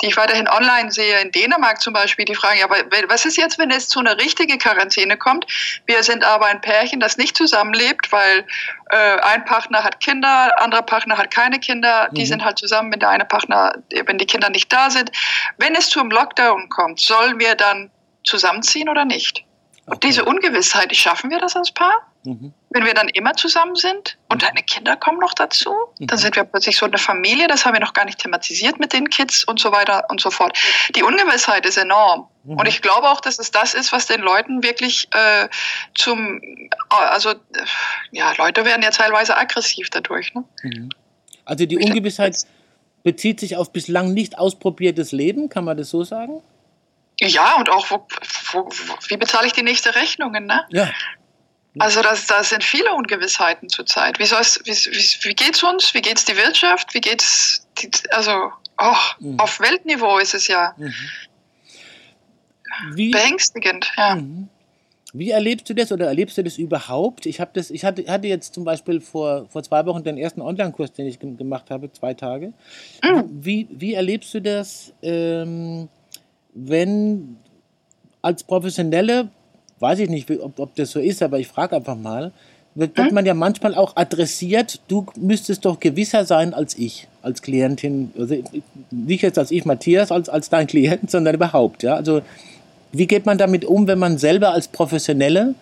die 0.02 0.08
ich 0.08 0.18
weiterhin 0.18 0.48
online 0.48 0.92
sehe, 0.92 1.18
in 1.22 1.32
Dänemark 1.32 1.80
zum 1.80 1.94
Beispiel, 1.94 2.26
die 2.26 2.34
fragen, 2.34 2.58
ja, 2.58 2.66
aber 2.66 2.76
was 3.08 3.24
ist 3.24 3.38
jetzt, 3.38 3.58
wenn 3.58 3.70
es 3.70 3.88
zu 3.88 4.00
einer 4.00 4.18
richtigen 4.18 4.58
Quarantäne 4.58 5.16
kommt? 5.16 5.46
Wir 5.86 6.02
sind 6.02 6.24
aber 6.24 6.44
ein 6.44 6.60
Pärchen, 6.60 7.00
das 7.00 7.16
nicht 7.16 7.34
zusammenlebt, 7.34 8.12
weil 8.12 8.44
äh, 8.90 9.20
ein 9.20 9.44
Partner 9.44 9.84
hat 9.84 10.00
Kinder, 10.00 10.52
anderer 10.60 10.82
Partner 10.82 11.18
hat 11.18 11.30
keine 11.30 11.58
Kinder, 11.58 12.08
die 12.12 12.22
mhm. 12.22 12.26
sind 12.26 12.44
halt 12.44 12.58
zusammen, 12.58 12.92
wenn 12.92 13.00
der 13.00 13.10
eine 13.10 13.24
Partner, 13.24 13.74
wenn 14.04 14.18
die 14.18 14.26
Kinder 14.26 14.50
nicht 14.50 14.72
da 14.72 14.90
sind. 14.90 15.10
Wenn 15.56 15.74
es 15.74 15.88
zum 15.88 16.10
Lockdown 16.10 16.68
kommt, 16.68 17.00
sollen 17.00 17.38
wir 17.38 17.54
dann 17.54 17.90
zusammenziehen 18.24 18.88
oder 18.88 19.04
nicht? 19.04 19.44
Und 19.86 20.02
diese 20.02 20.24
Ungewissheit, 20.24 20.94
schaffen 20.94 21.30
wir 21.30 21.38
das 21.38 21.56
als 21.56 21.72
Paar? 21.72 22.08
Mhm. 22.24 22.52
Wenn 22.70 22.84
wir 22.84 22.92
dann 22.92 23.08
immer 23.08 23.32
zusammen 23.34 23.74
sind 23.74 24.18
und 24.28 24.42
deine 24.42 24.62
Kinder 24.62 24.96
kommen 24.96 25.18
noch 25.18 25.32
dazu, 25.32 25.74
mhm. 25.98 26.06
dann 26.08 26.18
sind 26.18 26.36
wir 26.36 26.44
plötzlich 26.44 26.76
so 26.76 26.84
eine 26.84 26.98
Familie, 26.98 27.46
das 27.48 27.64
haben 27.64 27.72
wir 27.72 27.80
noch 27.80 27.94
gar 27.94 28.04
nicht 28.04 28.18
thematisiert 28.18 28.78
mit 28.78 28.92
den 28.92 29.08
Kids 29.08 29.44
und 29.44 29.58
so 29.58 29.72
weiter 29.72 30.04
und 30.10 30.20
so 30.20 30.30
fort. 30.30 30.58
Die 30.94 31.02
Ungewissheit 31.02 31.64
ist 31.64 31.78
enorm. 31.78 32.28
Mhm. 32.44 32.58
Und 32.58 32.68
ich 32.68 32.82
glaube 32.82 33.08
auch, 33.08 33.20
dass 33.20 33.38
es 33.38 33.50
das 33.50 33.72
ist, 33.72 33.92
was 33.92 34.06
den 34.06 34.20
Leuten 34.20 34.62
wirklich 34.62 35.08
äh, 35.12 35.48
zum, 35.94 36.42
also 36.90 37.34
ja, 38.10 38.32
Leute 38.36 38.66
werden 38.66 38.82
ja 38.82 38.90
teilweise 38.90 39.36
aggressiv 39.36 39.88
dadurch. 39.88 40.34
Ne? 40.34 40.44
Mhm. 40.62 40.90
Also 41.46 41.64
die 41.64 41.78
Ungewissheit 41.78 42.36
bezieht 43.02 43.40
sich 43.40 43.56
auf 43.56 43.72
bislang 43.72 44.12
nicht 44.12 44.38
ausprobiertes 44.38 45.12
Leben, 45.12 45.48
kann 45.48 45.64
man 45.64 45.76
das 45.76 45.90
so 45.90 46.04
sagen? 46.04 46.42
Ja, 47.20 47.56
und 47.56 47.68
auch, 47.70 47.90
wo, 47.90 48.06
wo, 48.52 48.68
wie 49.08 49.16
bezahle 49.16 49.46
ich 49.46 49.52
die 49.52 49.62
nächste 49.62 49.94
Rechnung? 49.94 50.32
Ne? 50.32 50.64
Ja. 50.70 50.90
Also 51.78 52.02
das, 52.02 52.26
das 52.26 52.50
sind 52.50 52.64
viele 52.64 52.92
Ungewissheiten 52.92 53.68
zurzeit. 53.68 54.18
Wie, 54.18 54.24
soll's, 54.24 54.60
wie, 54.64 54.72
wie, 54.72 55.28
wie 55.28 55.34
geht's 55.34 55.62
uns? 55.62 55.94
Wie 55.94 56.00
geht's 56.00 56.24
die 56.24 56.36
Wirtschaft? 56.36 56.94
Wie 56.94 57.00
geht's 57.00 57.66
die, 57.78 57.90
also 58.10 58.52
oh, 58.80 58.96
mhm. 59.20 59.38
auf 59.38 59.60
Weltniveau 59.60 60.18
ist 60.18 60.34
es 60.34 60.48
ja 60.48 60.74
mhm. 60.76 60.94
wie, 62.94 63.10
beängstigend. 63.10 63.92
Ja. 63.96 64.16
Mhm. 64.16 64.48
Wie 65.18 65.30
erlebst 65.30 65.68
du 65.68 65.74
das 65.74 65.90
oder 65.90 66.06
erlebst 66.06 66.38
du 66.38 66.44
das 66.44 66.58
überhaupt? 66.58 67.26
Ich 67.26 67.42
das, 67.52 67.70
ich 67.72 67.84
hatte, 67.84 68.04
hatte 68.06 68.28
jetzt 68.28 68.54
zum 68.54 68.62
Beispiel 68.62 69.00
vor, 69.00 69.46
vor 69.48 69.64
zwei 69.64 69.84
Wochen 69.84 70.04
den 70.04 70.16
ersten 70.16 70.40
Online-Kurs, 70.40 70.92
den 70.92 71.06
ich 71.06 71.18
gemacht 71.18 71.70
habe, 71.70 71.92
zwei 71.92 72.14
Tage. 72.14 72.52
Mhm. 73.02 73.24
Wie, 73.28 73.66
wie 73.70 73.94
erlebst 73.94 74.32
du 74.34 74.40
das? 74.40 74.92
Ähm, 75.02 75.88
wenn 76.54 77.36
als 78.22 78.44
Professionelle, 78.44 79.28
weiß 79.80 79.98
ich 79.98 80.08
nicht, 80.08 80.30
ob, 80.30 80.58
ob 80.60 80.74
das 80.76 80.92
so 80.92 81.00
ist, 81.00 81.20
aber 81.20 81.40
ich 81.40 81.48
frage 81.48 81.74
einfach 81.74 81.96
mal, 81.96 82.30
wird, 82.76 82.96
wird, 82.96 83.08
hm? 83.08 83.14
man 83.14 83.26
ja 83.26 83.34
manchmal 83.34 83.74
auch 83.74 83.96
adressiert, 83.96 84.80
du 84.86 85.04
müsstest 85.16 85.64
doch 85.64 85.80
gewisser 85.80 86.24
sein 86.24 86.54
als 86.54 86.78
ich, 86.78 87.08
als 87.22 87.42
Klientin, 87.42 88.12
also 88.16 88.36
nicht 88.92 89.22
jetzt 89.22 89.38
als 89.38 89.50
ich, 89.50 89.64
Matthias, 89.64 90.12
als, 90.12 90.28
als 90.28 90.48
dein 90.48 90.68
Klient, 90.68 91.10
sondern 91.10 91.34
überhaupt, 91.34 91.82
ja, 91.82 91.94
also 91.94 92.22
wie 92.92 93.06
geht 93.06 93.26
man 93.26 93.38
damit 93.38 93.64
um, 93.64 93.86
wenn 93.86 93.98
man 93.98 94.18
selber 94.18 94.52
als 94.52 94.68
Professionelle 94.68 95.54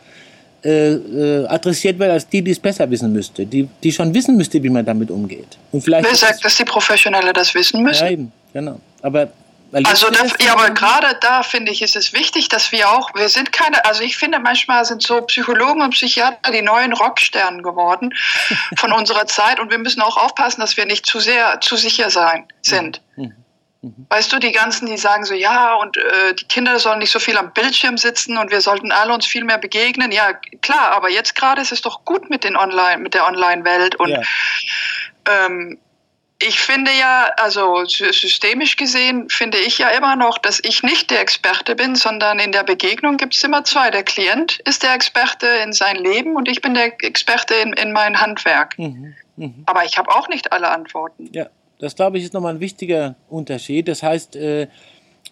äh, 0.64 0.94
äh, 0.94 1.46
adressiert 1.46 1.98
wird 1.98 2.10
als 2.10 2.28
die, 2.28 2.42
die 2.42 2.50
es 2.50 2.58
besser 2.58 2.90
wissen 2.90 3.12
müsste, 3.12 3.46
die, 3.46 3.68
die 3.82 3.92
schon 3.92 4.12
wissen 4.14 4.36
müsste, 4.36 4.62
wie 4.62 4.70
man 4.70 4.84
damit 4.84 5.10
umgeht. 5.10 5.58
Und 5.70 5.82
vielleicht 5.82 6.08
Wer 6.08 6.16
sagt, 6.16 6.44
dass 6.44 6.56
die 6.56 6.64
Professionelle 6.64 7.32
das 7.32 7.54
wissen 7.54 7.82
müssen? 7.82 8.04
Ja, 8.04 8.10
eben, 8.10 8.32
genau. 8.52 8.80
Aber 9.02 9.28
also 9.72 10.10
das, 10.10 10.32
ja, 10.40 10.52
aber 10.52 10.70
gerade 10.70 11.16
da 11.20 11.42
finde 11.42 11.72
ich, 11.72 11.82
ist 11.82 11.96
es 11.96 12.12
wichtig, 12.12 12.48
dass 12.48 12.72
wir 12.72 12.88
auch, 12.90 13.14
wir 13.14 13.28
sind 13.28 13.52
keine, 13.52 13.84
also 13.84 14.02
ich 14.02 14.16
finde 14.16 14.38
manchmal 14.38 14.84
sind 14.84 15.02
so 15.02 15.20
Psychologen 15.22 15.82
und 15.82 15.90
Psychiater 15.90 16.50
die 16.50 16.62
neuen 16.62 16.92
Rocksternen 16.92 17.62
geworden 17.62 18.14
von 18.76 18.92
unserer 18.92 19.26
Zeit 19.26 19.60
und 19.60 19.70
wir 19.70 19.78
müssen 19.78 20.00
auch 20.00 20.16
aufpassen, 20.16 20.60
dass 20.60 20.76
wir 20.76 20.86
nicht 20.86 21.04
zu 21.04 21.20
sehr, 21.20 21.60
zu 21.60 21.76
sicher 21.76 22.10
sein 22.10 22.46
sind. 22.62 23.02
Mhm. 23.16 23.34
Mhm. 23.86 24.06
Weißt 24.08 24.32
du, 24.32 24.38
die 24.38 24.52
ganzen, 24.52 24.86
die 24.86 24.96
sagen 24.96 25.24
so, 25.24 25.34
ja, 25.34 25.74
und 25.74 25.96
äh, 25.96 26.34
die 26.34 26.44
Kinder 26.46 26.78
sollen 26.78 26.98
nicht 26.98 27.12
so 27.12 27.20
viel 27.20 27.36
am 27.36 27.52
Bildschirm 27.52 27.96
sitzen 27.96 28.36
und 28.36 28.50
wir 28.50 28.60
sollten 28.60 28.90
alle 28.90 29.14
uns 29.14 29.26
viel 29.26 29.44
mehr 29.44 29.58
begegnen. 29.58 30.10
Ja, 30.10 30.32
klar, 30.60 30.90
aber 30.90 31.10
jetzt 31.10 31.36
gerade 31.36 31.62
ist 31.62 31.72
es 31.72 31.82
doch 31.82 32.04
gut 32.04 32.28
mit 32.28 32.42
den 32.42 32.56
Online, 32.56 32.98
mit 32.98 33.14
der 33.14 33.26
Online-Welt 33.26 33.94
und 33.96 34.08
ja. 34.08 34.22
ähm, 35.28 35.78
ich 36.42 36.60
finde 36.60 36.90
ja, 36.90 37.30
also 37.38 37.84
systemisch 37.86 38.76
gesehen, 38.76 39.30
finde 39.30 39.56
ich 39.56 39.78
ja 39.78 39.88
immer 39.88 40.16
noch, 40.16 40.36
dass 40.36 40.60
ich 40.62 40.82
nicht 40.82 41.10
der 41.10 41.20
Experte 41.20 41.74
bin, 41.74 41.96
sondern 41.96 42.38
in 42.38 42.52
der 42.52 42.62
Begegnung 42.62 43.16
gibt 43.16 43.34
es 43.34 43.42
immer 43.42 43.64
zwei. 43.64 43.90
Der 43.90 44.02
Klient 44.02 44.58
ist 44.66 44.82
der 44.82 44.92
Experte 44.92 45.46
in 45.46 45.72
sein 45.72 45.96
Leben 45.96 46.36
und 46.36 46.46
ich 46.46 46.60
bin 46.60 46.74
der 46.74 46.92
Experte 47.02 47.54
in, 47.54 47.72
in 47.72 47.92
mein 47.92 48.20
Handwerk. 48.20 48.78
Mhm. 48.78 49.14
Mhm. 49.36 49.62
Aber 49.64 49.86
ich 49.86 49.96
habe 49.96 50.10
auch 50.10 50.28
nicht 50.28 50.52
alle 50.52 50.68
Antworten. 50.68 51.30
Ja, 51.32 51.46
das 51.78 51.94
glaube 51.94 52.18
ich 52.18 52.24
ist 52.24 52.34
nochmal 52.34 52.54
ein 52.54 52.60
wichtiger 52.60 53.16
Unterschied. 53.28 53.88
Das 53.88 54.02
heißt, 54.02 54.36
äh, 54.36 54.68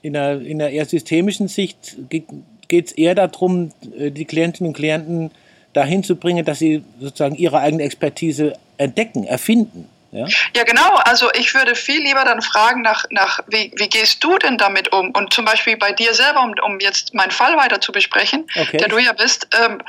in 0.03 0.17
einer, 0.17 0.41
in 0.41 0.61
einer 0.61 0.71
eher 0.71 0.85
systemischen 0.85 1.49
Sicht 1.49 1.97
geht 2.11 2.87
es 2.87 2.93
eher 2.93 3.15
darum, 3.15 3.71
äh, 3.97 4.11
die 4.11 4.25
Klientinnen 4.25 4.69
und 4.69 4.77
Klienten 4.77 5.31
dahin 5.73 6.05
zu 6.05 6.17
bringen, 6.17 6.45
dass 6.45 6.59
sie 6.59 6.83
sozusagen 7.01 7.35
ihre 7.35 7.59
eigene 7.59 7.83
Expertise 7.83 8.55
entdecken, 8.77 9.25
erfinden. 9.25 9.89
Ja? 10.15 10.27
ja, 10.55 10.63
genau. 10.63 10.95
Also 11.05 11.31
ich 11.33 11.53
würde 11.55 11.75
viel 11.75 12.01
lieber 12.01 12.25
dann 12.25 12.41
fragen 12.41 12.83
nach, 12.83 13.05
nach 13.11 13.41
wie, 13.49 13.73
wie 13.77 13.89
gehst 13.89 14.23
du 14.23 14.39
denn 14.39 14.57
damit 14.59 14.93
um? 14.93 15.11
Und 15.11 15.33
zum 15.33 15.45
Beispiel 15.45 15.77
bei 15.77 15.91
dir 15.91 16.15
selber, 16.15 16.41
um, 16.43 16.55
um 16.63 16.79
jetzt 16.79 17.15
meinen 17.15 17.33
Fall 17.33 17.57
weiter 17.57 17.81
zu 17.81 17.91
besprechen, 17.91 18.47
okay. 18.57 18.77
der 18.77 18.89
du 18.89 18.99
ja 18.99 19.13
bist. 19.13 19.49
Ähm, 19.61 19.83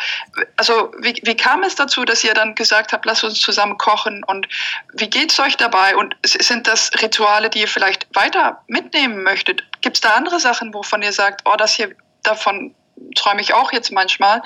also 0.57 0.91
wie, 0.99 1.21
wie 1.23 1.38
kam 1.38 1.61
es 1.61 1.75
dazu, 1.75 2.05
dass 2.05 2.23
ihr 2.23 2.33
dann 2.33 2.55
gesagt 2.55 2.91
habt, 2.91 3.05
lass 3.05 3.23
uns 3.23 3.39
zusammen 3.39 3.77
kochen? 3.77 4.23
Und 4.23 4.47
wie 4.93 5.09
geht 5.09 5.31
es 5.31 5.39
euch 5.39 5.57
dabei? 5.57 5.95
Und 5.95 6.15
sind 6.23 6.65
das 6.65 6.91
Rituale, 7.01 7.51
die 7.51 7.61
ihr 7.61 7.67
vielleicht 7.67 8.07
weiter 8.15 8.63
mitnehmen 8.67 9.21
möchtet? 9.21 9.63
Gibt 9.81 9.97
es 9.97 10.01
da 10.01 10.15
andere 10.15 10.39
Sachen, 10.39 10.73
wovon 10.73 11.03
ihr 11.03 11.13
sagt, 11.13 11.41
oh, 11.45 11.55
das 11.55 11.75
hier, 11.75 11.91
davon 12.23 12.73
träume 13.15 13.41
ich 13.41 13.53
auch 13.53 13.71
jetzt 13.71 13.91
manchmal? 13.91 14.41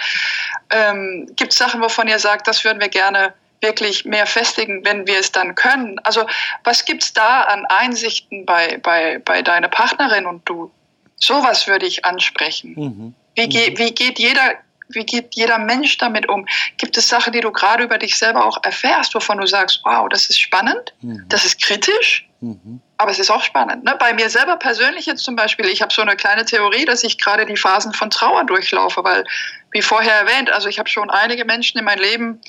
Ähm, 0.72 1.28
Gibt 1.38 1.54
es 1.54 1.58
Sachen, 1.58 1.82
wovon 1.82 2.10
ihr 2.10 2.20
sagt, 2.20 2.48
das 2.48 2.65
würden 2.65 2.82
wir 2.82 2.89
gerne 2.89 3.34
wirklich 3.62 4.06
mehr 4.06 4.26
festigen, 4.26 4.84
wenn 4.86 5.08
wir 5.08 5.19
es 5.19 5.32
dann 5.32 5.56
können. 5.56 6.00
Also 6.00 6.26
was 6.63 6.86
gibt 6.86 7.04
es 7.04 7.13
da 7.13 7.41
an 7.43 7.65
Einsichten 7.67 8.45
bei, 8.45 8.78
bei, 8.78 9.19
bei 9.19 9.41
deiner 9.41 9.67
Partnerin 9.67 10.26
und 10.26 10.48
du? 10.48 10.72
Sowas 11.17 11.67
würde 11.67 11.86
ich 11.86 12.06
ansprechen. 12.06 12.74
Mhm. 12.78 13.13
Wie, 13.36 13.50
ge, 13.50 13.72
mhm. 13.72 13.78
wie 13.78 13.91
geht 13.91 14.19
jeder 14.19 14.56
wie 14.91 15.06
geht 15.06 15.36
jeder 15.36 15.60
Mensch 15.60 15.98
damit 15.98 16.28
um? 16.28 16.48
Gibt 16.78 16.98
es 16.98 17.08
Sachen, 17.08 17.32
die 17.32 17.41
du 17.41 17.52
gerade 17.52 17.84
über 17.84 18.00
dich 18.00 18.17
selber 18.17 18.45
auch 18.45 18.58
erfährst, 18.63 19.13
wovon 19.13 19.38
du 19.38 19.45
sagst, 19.45 19.82
wow, 19.84 20.10
das 20.10 20.30
ist 20.30 20.39
spannend, 20.39 20.93
mhm. 21.02 21.26
das 21.30 21.45
ist 21.45 21.62
kritisch, 21.62 22.28
mhm. 22.41 22.82
aber 22.97 23.12
es 23.12 23.19
ist 23.19 23.30
auch 23.30 23.43
spannend. 23.43 23.84
Ne? 23.84 23.95
Bei 23.99 24.13
mir 24.13 24.30
selber 24.30 24.58
persönlich 24.58 25.06
jetzt 25.06 25.23
zum 25.23 25.36
Beispiel, 25.36 25.67
ich 25.67 25.82
habe 25.82 25.93
so 25.93 26.02
eine 26.02 26.15
kleine 26.15 26.45
Theorie, 26.45 26.86
dass 26.86 27.04
ich 27.04 27.17
gerade 27.17 27.45
die 27.45 27.58
Phasen 27.58 27.93
von 27.93 28.10
Trauer 28.10 28.43
durchlaufe, 28.45 29.04
weil 29.04 29.25
wie 29.71 29.82
vorher 29.82 30.13
erwähnt, 30.13 30.52
also 30.52 30.67
ich 30.67 30.80
habe 30.80 30.89
schon 30.89 31.10
einige 31.10 31.45
Menschen 31.45 31.78
in 31.78 31.86
meinem 31.86 32.02
Leben 32.02 32.41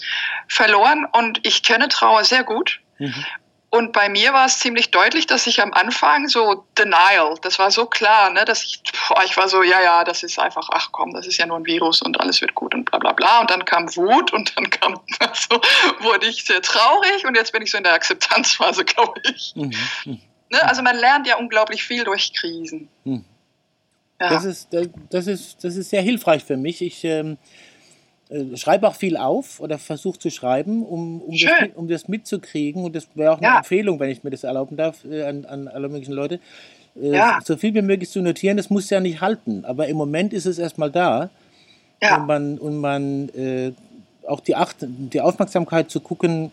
verloren 0.48 1.06
und 1.12 1.40
ich 1.46 1.62
kenne 1.62 1.88
Trauer 1.88 2.24
sehr 2.24 2.44
gut. 2.44 2.80
Mhm. 2.98 3.24
Und 3.72 3.92
bei 3.92 4.08
mir 4.08 4.32
war 4.32 4.46
es 4.46 4.58
ziemlich 4.58 4.90
deutlich, 4.90 5.28
dass 5.28 5.46
ich 5.46 5.62
am 5.62 5.72
Anfang 5.72 6.26
so 6.26 6.64
Denial, 6.76 7.36
das 7.42 7.60
war 7.60 7.70
so 7.70 7.86
klar, 7.86 8.30
ne, 8.30 8.44
dass 8.44 8.64
ich, 8.64 8.82
boah, 9.08 9.22
ich 9.24 9.36
war 9.36 9.48
so, 9.48 9.62
ja, 9.62 9.80
ja, 9.80 10.02
das 10.02 10.24
ist 10.24 10.40
einfach, 10.40 10.68
ach 10.72 10.88
komm, 10.90 11.12
das 11.12 11.28
ist 11.28 11.36
ja 11.36 11.46
nur 11.46 11.58
ein 11.58 11.64
Virus 11.64 12.02
und 12.02 12.18
alles 12.20 12.40
wird 12.40 12.56
gut 12.56 12.74
und 12.74 12.84
bla 12.84 12.98
bla 12.98 13.12
bla. 13.12 13.40
Und 13.40 13.50
dann 13.50 13.64
kam 13.64 13.86
Wut 13.94 14.32
und 14.32 14.56
dann 14.56 14.68
kam, 14.70 15.00
also, 15.20 15.60
wurde 16.00 16.26
ich 16.26 16.44
sehr 16.44 16.60
traurig 16.62 17.24
und 17.24 17.36
jetzt 17.36 17.52
bin 17.52 17.62
ich 17.62 17.70
so 17.70 17.78
in 17.78 17.84
der 17.84 17.94
Akzeptanzphase, 17.94 18.84
glaube 18.86 19.20
ich. 19.30 19.52
Mhm. 19.54 19.72
mhm. 20.04 20.20
Ne, 20.52 20.68
also 20.68 20.82
man 20.82 20.96
lernt 20.96 21.28
ja 21.28 21.36
unglaublich 21.36 21.84
viel 21.84 22.02
durch 22.02 22.32
Krisen. 22.34 22.88
Mhm. 23.04 23.24
Ja. 24.20 24.30
Das, 24.30 24.44
ist, 24.44 24.68
das, 25.10 25.26
ist, 25.28 25.62
das 25.62 25.76
ist 25.76 25.90
sehr 25.90 26.02
hilfreich 26.02 26.44
für 26.44 26.56
mich. 26.56 26.82
Ich 26.82 27.04
ähm, 27.04 27.38
äh, 28.30 28.56
schreibe 28.56 28.86
auch 28.88 28.94
viel 28.94 29.16
auf 29.16 29.60
oder 29.60 29.78
versuche 29.78 30.18
zu 30.18 30.30
schreiben, 30.30 30.84
um, 30.84 31.20
um, 31.20 31.36
das, 31.36 31.50
um 31.74 31.88
das 31.88 32.08
mitzukriegen. 32.08 32.84
Und 32.84 32.94
das 32.94 33.08
wäre 33.14 33.32
auch 33.32 33.38
eine 33.38 33.46
ja. 33.46 33.58
Empfehlung, 33.58 33.98
wenn 33.98 34.10
ich 34.10 34.22
mir 34.22 34.30
das 34.30 34.44
erlauben 34.44 34.76
darf, 34.76 35.04
äh, 35.04 35.24
an, 35.24 35.44
an 35.44 35.68
alle 35.68 35.88
möglichen 35.88 36.12
Leute. 36.12 36.40
Äh, 37.00 37.16
ja. 37.16 37.40
So 37.44 37.56
viel 37.56 37.74
wie 37.74 37.82
möglich 37.82 38.10
zu 38.10 38.22
notieren, 38.22 38.56
das 38.56 38.70
muss 38.70 38.88
ja 38.90 39.00
nicht 39.00 39.20
halten. 39.20 39.64
Aber 39.64 39.88
im 39.88 39.96
Moment 39.96 40.32
ist 40.32 40.46
es 40.46 40.58
erstmal 40.58 40.90
da. 40.90 41.30
Ja. 42.02 42.16
Und 42.16 42.26
man, 42.26 42.58
und 42.58 42.76
man 42.78 43.28
äh, 43.30 43.72
auch 44.26 44.40
die, 44.40 44.54
Acht, 44.54 44.76
die 44.80 45.20
Aufmerksamkeit 45.20 45.90
zu 45.90 46.00
gucken, 46.00 46.52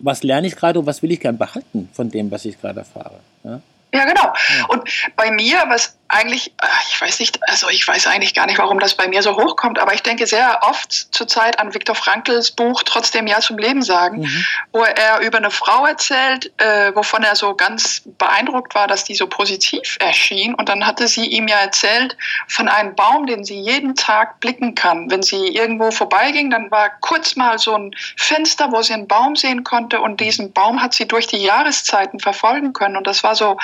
was 0.00 0.22
lerne 0.22 0.46
ich 0.46 0.56
gerade 0.56 0.78
und 0.78 0.86
was 0.86 1.02
will 1.02 1.12
ich 1.12 1.20
gern 1.20 1.38
behalten 1.38 1.88
von 1.92 2.10
dem, 2.10 2.30
was 2.30 2.44
ich 2.44 2.60
gerade 2.60 2.80
erfahre. 2.80 3.20
Ja? 3.44 3.60
Ja, 3.94 4.04
genau. 4.06 4.32
Und 4.68 4.82
bei 5.14 5.30
mir, 5.30 5.62
was 5.68 5.96
eigentlich, 6.14 6.48
äh, 6.62 6.66
ich 6.88 7.00
weiß 7.00 7.18
nicht, 7.18 7.38
also 7.48 7.68
ich 7.68 7.86
weiß 7.86 8.06
eigentlich 8.06 8.34
gar 8.34 8.46
nicht, 8.46 8.58
warum 8.58 8.78
das 8.78 8.94
bei 8.94 9.08
mir 9.08 9.22
so 9.22 9.36
hochkommt, 9.36 9.78
aber 9.78 9.94
ich 9.94 10.02
denke 10.02 10.26
sehr 10.26 10.60
oft 10.62 10.92
zurzeit 11.12 11.58
an 11.58 11.74
Viktor 11.74 11.94
Frankls 11.94 12.50
Buch 12.52 12.82
Trotzdem 12.84 13.26
Ja 13.26 13.40
zum 13.40 13.58
Leben 13.58 13.82
sagen, 13.82 14.20
mhm. 14.20 14.46
wo 14.72 14.84
er 14.84 15.20
über 15.20 15.38
eine 15.38 15.50
Frau 15.50 15.86
erzählt, 15.86 16.52
äh, 16.58 16.94
wovon 16.94 17.22
er 17.22 17.34
so 17.34 17.54
ganz 17.54 18.02
beeindruckt 18.18 18.74
war, 18.74 18.86
dass 18.86 19.04
die 19.04 19.14
so 19.14 19.26
positiv 19.26 19.96
erschien. 20.00 20.54
Und 20.54 20.68
dann 20.68 20.86
hatte 20.86 21.08
sie 21.08 21.26
ihm 21.26 21.48
ja 21.48 21.58
erzählt 21.58 22.16
von 22.48 22.68
einem 22.68 22.94
Baum, 22.94 23.26
den 23.26 23.44
sie 23.44 23.58
jeden 23.58 23.94
Tag 23.94 24.40
blicken 24.40 24.74
kann. 24.74 25.10
Wenn 25.10 25.22
sie 25.22 25.48
irgendwo 25.48 25.90
vorbeiging, 25.90 26.50
dann 26.50 26.70
war 26.70 26.90
kurz 27.00 27.36
mal 27.36 27.58
so 27.58 27.74
ein 27.74 27.94
Fenster, 28.16 28.70
wo 28.70 28.82
sie 28.82 28.94
einen 28.94 29.08
Baum 29.08 29.36
sehen 29.36 29.64
konnte 29.64 30.00
und 30.00 30.20
diesen 30.20 30.52
Baum 30.52 30.80
hat 30.80 30.94
sie 30.94 31.08
durch 31.08 31.26
die 31.26 31.42
Jahreszeiten 31.42 32.20
verfolgen 32.20 32.72
können. 32.72 32.96
Und 32.96 33.06
das 33.06 33.24
war 33.24 33.34
so, 33.34 33.58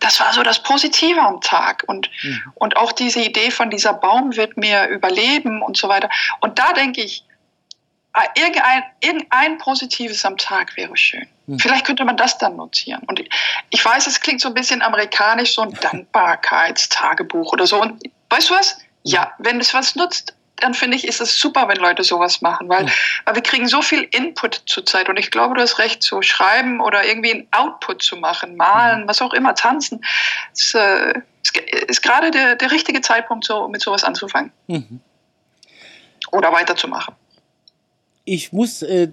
das 0.00 0.18
war 0.20 0.32
so 0.32 0.42
das 0.42 0.62
Positive 0.62 1.20
am 1.20 1.40
Tag 1.40 1.81
und, 1.84 2.10
mhm. 2.22 2.42
und 2.54 2.76
auch 2.76 2.92
diese 2.92 3.20
Idee 3.20 3.50
von 3.50 3.70
dieser 3.70 3.94
Baum 3.94 4.36
wird 4.36 4.56
mir 4.56 4.88
überleben 4.88 5.62
und 5.62 5.76
so 5.76 5.88
weiter. 5.88 6.08
Und 6.40 6.58
da 6.58 6.72
denke 6.72 7.02
ich, 7.02 7.24
ah, 8.12 8.24
irgendein, 8.34 8.84
irgendein 9.00 9.58
Positives 9.58 10.24
am 10.24 10.36
Tag 10.36 10.76
wäre 10.76 10.96
schön. 10.96 11.26
Mhm. 11.46 11.58
Vielleicht 11.58 11.86
könnte 11.86 12.04
man 12.04 12.16
das 12.16 12.38
dann 12.38 12.56
notieren. 12.56 13.02
Und 13.06 13.22
ich 13.70 13.84
weiß, 13.84 14.06
es 14.06 14.20
klingt 14.20 14.40
so 14.40 14.48
ein 14.48 14.54
bisschen 14.54 14.82
amerikanisch, 14.82 15.54
so 15.54 15.62
ein 15.62 15.72
Dankbarkeitstagebuch 15.80 17.52
oder 17.52 17.66
so. 17.66 17.80
Und 17.80 18.02
weißt 18.30 18.50
du 18.50 18.54
was? 18.54 18.78
Ja, 19.04 19.32
wenn 19.38 19.60
es 19.60 19.74
was 19.74 19.96
nutzt, 19.96 20.34
dann 20.62 20.74
finde 20.74 20.96
ich, 20.96 21.06
ist 21.06 21.20
es 21.20 21.38
super, 21.38 21.68
wenn 21.68 21.76
Leute 21.76 22.04
sowas 22.04 22.40
machen, 22.40 22.68
weil, 22.68 22.86
weil 23.24 23.34
wir 23.34 23.42
kriegen 23.42 23.66
so 23.66 23.82
viel 23.82 24.06
Input 24.12 24.62
zurzeit 24.66 25.08
und 25.08 25.18
ich 25.18 25.30
glaube, 25.30 25.54
du 25.54 25.60
hast 25.60 25.78
recht, 25.78 26.02
zu 26.02 26.22
schreiben 26.22 26.80
oder 26.80 27.04
irgendwie 27.04 27.32
einen 27.32 27.48
Output 27.50 28.02
zu 28.02 28.16
machen, 28.16 28.56
malen, 28.56 29.02
mhm. 29.02 29.08
was 29.08 29.20
auch 29.20 29.32
immer, 29.32 29.54
tanzen, 29.54 30.00
ist, 30.52 30.74
äh, 30.74 31.14
ist, 31.42 31.56
ist 31.88 32.02
gerade 32.02 32.30
der, 32.30 32.56
der 32.56 32.70
richtige 32.70 33.00
Zeitpunkt, 33.00 33.44
so, 33.44 33.68
mit 33.68 33.82
sowas 33.82 34.04
anzufangen. 34.04 34.52
Mhm. 34.68 35.00
Oder 36.30 36.52
weiterzumachen. 36.52 37.14
Ich 38.24 38.52
muss 38.52 38.82
äh, 38.82 39.08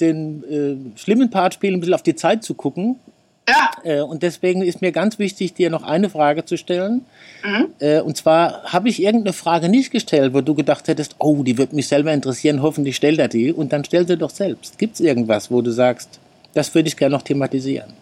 den 0.00 0.94
äh, 0.94 0.98
schlimmen 0.98 1.30
Part 1.30 1.54
spielen, 1.54 1.74
ein 1.74 1.80
bisschen 1.80 1.94
auf 1.94 2.04
die 2.04 2.14
Zeit 2.14 2.44
zu 2.44 2.54
gucken. 2.54 3.00
Ja. 3.48 3.70
Äh, 3.82 4.00
und 4.00 4.22
deswegen 4.22 4.62
ist 4.62 4.82
mir 4.82 4.92
ganz 4.92 5.18
wichtig, 5.18 5.54
dir 5.54 5.70
noch 5.70 5.82
eine 5.82 6.10
Frage 6.10 6.44
zu 6.44 6.56
stellen. 6.56 7.04
Mhm. 7.42 7.68
Äh, 7.80 8.00
und 8.00 8.16
zwar 8.16 8.62
habe 8.64 8.88
ich 8.88 9.02
irgendeine 9.02 9.32
Frage 9.32 9.68
nicht 9.68 9.90
gestellt, 9.90 10.32
wo 10.32 10.40
du 10.40 10.54
gedacht 10.54 10.88
hättest, 10.88 11.16
oh, 11.18 11.42
die 11.42 11.58
wird 11.58 11.72
mich 11.72 11.88
selber 11.88 12.12
interessieren, 12.12 12.62
hoffentlich 12.62 12.96
stellt 12.96 13.18
er 13.18 13.28
die. 13.28 13.52
Und 13.52 13.72
dann 13.72 13.84
stell 13.84 14.06
sie 14.06 14.16
doch 14.16 14.30
selbst. 14.30 14.78
Gibt 14.78 14.94
es 14.94 15.00
irgendwas, 15.00 15.50
wo 15.50 15.60
du 15.60 15.70
sagst, 15.70 16.20
das 16.54 16.74
würde 16.74 16.88
ich 16.88 16.96
gerne 16.96 17.16
noch 17.16 17.22
thematisieren? 17.22 17.92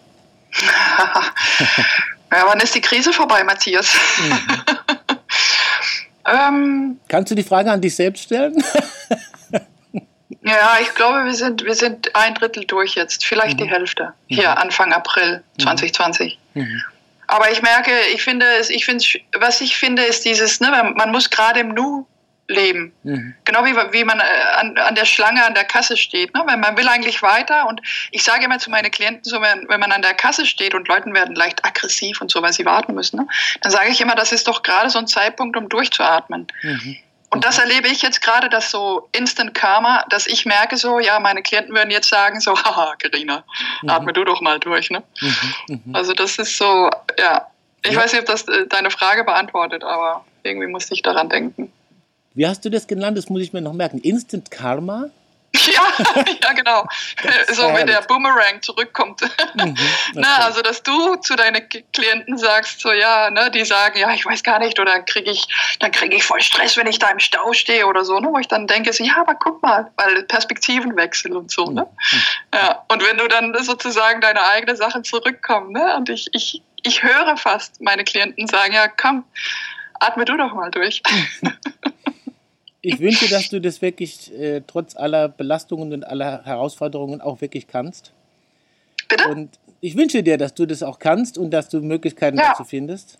ja, 2.31 2.43
wann 2.45 2.59
ist 2.59 2.75
die 2.75 2.81
Krise 2.81 3.13
vorbei, 3.13 3.43
Matthias? 3.43 3.95
Mhm. 4.19 4.37
ähm, 6.37 6.99
Kannst 7.07 7.31
du 7.31 7.35
die 7.35 7.43
Frage 7.43 7.71
an 7.71 7.81
dich 7.81 7.95
selbst 7.95 8.23
stellen? 8.23 8.61
Ja, 10.51 10.77
ich 10.81 10.93
glaube, 10.95 11.23
wir 11.25 11.33
sind, 11.33 11.63
wir 11.63 11.75
sind 11.75 12.13
ein 12.15 12.35
Drittel 12.35 12.65
durch 12.65 12.95
jetzt, 12.95 13.25
vielleicht 13.25 13.59
mhm. 13.59 13.63
die 13.63 13.69
Hälfte. 13.69 14.13
Hier 14.27 14.49
mhm. 14.49 14.57
Anfang 14.57 14.93
April 14.93 15.43
2020. 15.59 16.37
Mhm. 16.53 16.63
mhm. 16.63 16.83
Aber 17.27 17.49
ich 17.49 17.61
merke, 17.61 17.91
ich 18.13 18.21
finde 18.21 18.45
es, 18.59 18.69
ich 18.69 18.83
finde, 18.83 19.05
was 19.39 19.61
ich 19.61 19.77
finde, 19.77 20.03
ist 20.03 20.25
dieses, 20.25 20.59
ne, 20.59 20.93
man 20.93 21.11
muss 21.11 21.29
gerade 21.29 21.61
im 21.61 21.69
Nu 21.69 22.05
leben. 22.51 22.93
Mhm. 23.03 23.33
Genau 23.45 23.63
wie, 23.63 23.73
wie 23.93 24.03
man 24.03 24.19
äh, 24.19 24.23
an, 24.57 24.77
an 24.77 24.95
der 24.95 25.05
Schlange 25.05 25.43
an 25.45 25.53
der 25.53 25.63
Kasse 25.63 25.95
steht. 25.95 26.33
Ne? 26.35 26.43
Weil 26.45 26.57
man 26.57 26.77
will 26.77 26.89
eigentlich 26.89 27.21
weiter. 27.21 27.67
Und 27.67 27.81
ich 28.11 28.23
sage 28.23 28.43
immer 28.43 28.59
zu 28.59 28.69
meinen 28.69 28.91
Klienten, 28.91 29.23
so 29.23 29.41
wenn, 29.41 29.67
wenn 29.69 29.79
man 29.79 29.93
an 29.93 30.01
der 30.01 30.13
Kasse 30.13 30.45
steht 30.45 30.75
und 30.75 30.89
Leuten 30.89 31.13
werden 31.13 31.33
leicht 31.35 31.63
aggressiv 31.65 32.19
und 32.19 32.29
so, 32.29 32.41
weil 32.41 32.51
sie 32.51 32.65
warten 32.65 32.93
müssen, 32.93 33.17
ne? 33.17 33.27
dann 33.61 33.71
sage 33.71 33.89
ich 33.89 34.01
immer, 34.01 34.15
das 34.15 34.31
ist 34.31 34.47
doch 34.47 34.61
gerade 34.61 34.89
so 34.89 34.99
ein 34.99 35.07
Zeitpunkt, 35.07 35.55
um 35.55 35.69
durchzuatmen. 35.69 36.47
Mhm. 37.31 37.37
Und 37.37 37.45
das 37.45 37.57
erlebe 37.57 37.87
ich 37.87 38.01
jetzt 38.01 38.21
gerade, 38.21 38.49
dass 38.49 38.71
so 38.71 39.07
Instant 39.13 39.53
Karma, 39.53 40.05
dass 40.09 40.27
ich 40.27 40.45
merke 40.45 40.77
so, 40.77 40.99
ja, 40.99 41.19
meine 41.19 41.41
Klienten 41.41 41.75
würden 41.75 41.91
jetzt 41.91 42.09
sagen 42.09 42.39
so, 42.39 42.55
haha, 42.63 42.95
Karina, 42.97 43.43
mhm. 43.81 43.89
atme 43.89 44.13
du 44.13 44.23
doch 44.23 44.41
mal 44.41 44.59
durch, 44.59 44.89
ne? 44.89 45.03
Mhm, 45.21 45.81
mh. 45.85 45.97
Also 45.97 46.13
das 46.13 46.37
ist 46.37 46.57
so, 46.57 46.89
ja, 47.17 47.47
ich 47.83 47.93
ja. 47.93 47.99
weiß 47.99 48.13
nicht, 48.13 48.21
ob 48.21 48.27
das 48.27 48.47
äh, 48.47 48.67
deine 48.67 48.91
Frage 48.91 49.23
beantwortet, 49.23 49.83
aber 49.83 50.25
irgendwie 50.43 50.67
musste 50.67 50.93
ich 50.93 51.01
daran 51.01 51.29
denken. 51.29 51.71
Wie 52.33 52.47
hast 52.47 52.63
du 52.63 52.69
das 52.69 52.87
genannt? 52.87 53.17
Das 53.17 53.29
muss 53.29 53.41
ich 53.41 53.53
mir 53.53 53.61
noch 53.61 53.73
merken. 53.73 53.99
Instant 53.99 54.51
Karma? 54.51 55.09
Ja, 55.73 56.23
ja 56.43 56.53
genau. 56.53 56.87
So 57.51 57.73
wenn 57.73 57.87
der 57.87 58.01
Boomerang 58.01 58.61
zurückkommt. 58.61 59.21
Mhm, 59.55 59.75
Na, 60.13 60.37
also 60.45 60.61
dass 60.61 60.81
du 60.81 61.15
zu 61.17 61.35
deinen 61.35 61.67
Klienten 61.93 62.37
sagst, 62.37 62.79
so 62.79 62.91
ja, 62.91 63.29
ne, 63.29 63.51
die 63.51 63.65
sagen, 63.65 63.99
ja, 63.99 64.11
ich 64.13 64.25
weiß 64.25 64.43
gar 64.43 64.59
nicht, 64.59 64.79
oder 64.79 65.01
kriege 65.01 65.29
ich, 65.29 65.45
dann 65.79 65.91
kriege 65.91 66.15
ich 66.15 66.23
voll 66.23 66.41
Stress, 66.41 66.77
wenn 66.77 66.87
ich 66.87 66.99
da 66.99 67.09
im 67.09 67.19
Stau 67.19 67.51
stehe 67.53 67.85
oder 67.85 68.05
so, 68.05 68.19
ne, 68.19 68.29
wo 68.31 68.37
ich 68.37 68.47
dann 68.47 68.65
denke, 68.67 68.93
so, 68.93 69.03
ja, 69.03 69.17
aber 69.17 69.35
guck 69.35 69.61
mal, 69.61 69.91
weil 69.97 70.23
Perspektivenwechsel 70.23 71.35
und 71.35 71.51
so, 71.51 71.65
ne? 71.65 71.85
Mhm. 72.11 72.23
Ja, 72.53 72.83
und 72.87 73.05
wenn 73.05 73.17
du 73.17 73.27
dann 73.27 73.53
sozusagen 73.63 74.21
deine 74.21 74.43
eigene 74.51 74.75
Sache 74.75 75.01
zurückkommst, 75.01 75.71
ne, 75.73 75.95
und 75.97 76.09
ich, 76.09 76.29
ich, 76.33 76.61
ich 76.83 77.03
höre 77.03 77.35
fast 77.37 77.81
meine 77.81 78.03
Klienten 78.03 78.47
sagen, 78.47 78.73
ja, 78.73 78.87
komm, 78.87 79.25
atme 79.99 80.25
du 80.25 80.37
doch 80.37 80.53
mal 80.53 80.71
durch. 80.71 81.01
ich 82.81 82.99
wünsche, 82.99 83.29
dass 83.29 83.49
du 83.49 83.61
das 83.61 83.81
wirklich 83.81 84.33
äh, 84.33 84.61
trotz 84.65 84.95
aller 84.95 85.29
Belastungen 85.29 85.93
und 85.93 86.03
aller 86.03 86.43
Herausforderungen 86.43 87.21
auch 87.21 87.41
wirklich 87.41 87.67
kannst. 87.67 88.11
Bitte? 89.07 89.27
Und 89.29 89.59
ich 89.81 89.95
wünsche 89.95 90.23
dir, 90.23 90.37
dass 90.37 90.53
du 90.53 90.65
das 90.65 90.83
auch 90.83 90.99
kannst 90.99 91.37
und 91.37 91.51
dass 91.51 91.69
du 91.69 91.81
Möglichkeiten 91.81 92.37
ja. 92.37 92.49
dazu 92.49 92.63
findest. 92.63 93.17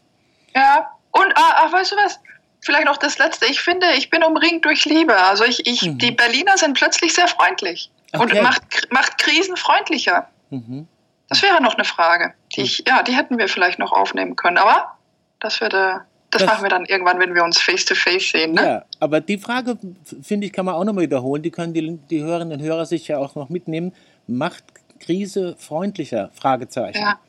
Ja, 0.55 0.91
und 1.11 1.31
ah, 1.35 1.55
ach, 1.57 1.73
weißt 1.73 1.91
du 1.91 1.95
was? 1.97 2.19
Vielleicht 2.61 2.85
noch 2.85 2.97
das 2.97 3.17
Letzte. 3.17 3.47
Ich 3.47 3.61
finde, 3.61 3.87
ich 3.97 4.09
bin 4.09 4.23
umringt 4.23 4.65
durch 4.65 4.85
Liebe. 4.85 5.15
Also 5.15 5.43
ich, 5.43 5.65
ich 5.65 5.81
mhm. 5.83 5.97
die 5.97 6.11
Berliner 6.11 6.57
sind 6.57 6.77
plötzlich 6.77 7.13
sehr 7.13 7.27
freundlich 7.27 7.91
okay. 8.13 8.37
und 8.37 8.43
macht, 8.43 8.63
macht 8.91 9.17
Krisen 9.17 9.57
freundlicher. 9.57 10.27
Mhm. 10.49 10.87
Das 11.27 11.41
wäre 11.41 11.61
noch 11.61 11.75
eine 11.75 11.85
Frage, 11.85 12.33
die 12.55 12.61
ich, 12.61 12.83
ja, 12.87 13.03
die 13.03 13.15
hätten 13.15 13.37
wir 13.37 13.47
vielleicht 13.47 13.79
noch 13.79 13.91
aufnehmen 13.91 14.35
können. 14.35 14.57
Aber 14.57 14.97
das 15.39 15.61
würde 15.61 16.01
das, 16.31 16.41
das, 16.41 16.51
machen 16.51 16.63
wir 16.63 16.69
dann 16.69 16.85
irgendwann, 16.85 17.19
wenn 17.19 17.35
wir 17.35 17.43
uns 17.43 17.59
face 17.59 17.85
to 17.85 17.93
face 17.93 18.31
sehen. 18.31 18.53
Ne? 18.53 18.63
Ja, 18.63 18.85
aber 18.99 19.19
die 19.19 19.37
Frage, 19.37 19.77
finde 20.21 20.47
ich, 20.47 20.53
kann 20.53 20.65
man 20.65 20.75
auch 20.75 20.83
nochmal 20.83 21.03
wiederholen. 21.03 21.43
Die 21.43 21.51
können 21.51 21.73
die, 21.73 21.99
die 22.09 22.23
Hörerinnen 22.23 22.59
und 22.59 22.65
Hörer 22.65 22.85
sich 22.85 23.07
ja 23.07 23.17
auch 23.17 23.35
noch 23.35 23.49
mitnehmen. 23.49 23.93
Macht 24.27 24.63
Krise 24.99 25.55
freundlicher? 25.57 26.31
Fragezeichen. 26.33 27.01
Ja. 27.01 27.19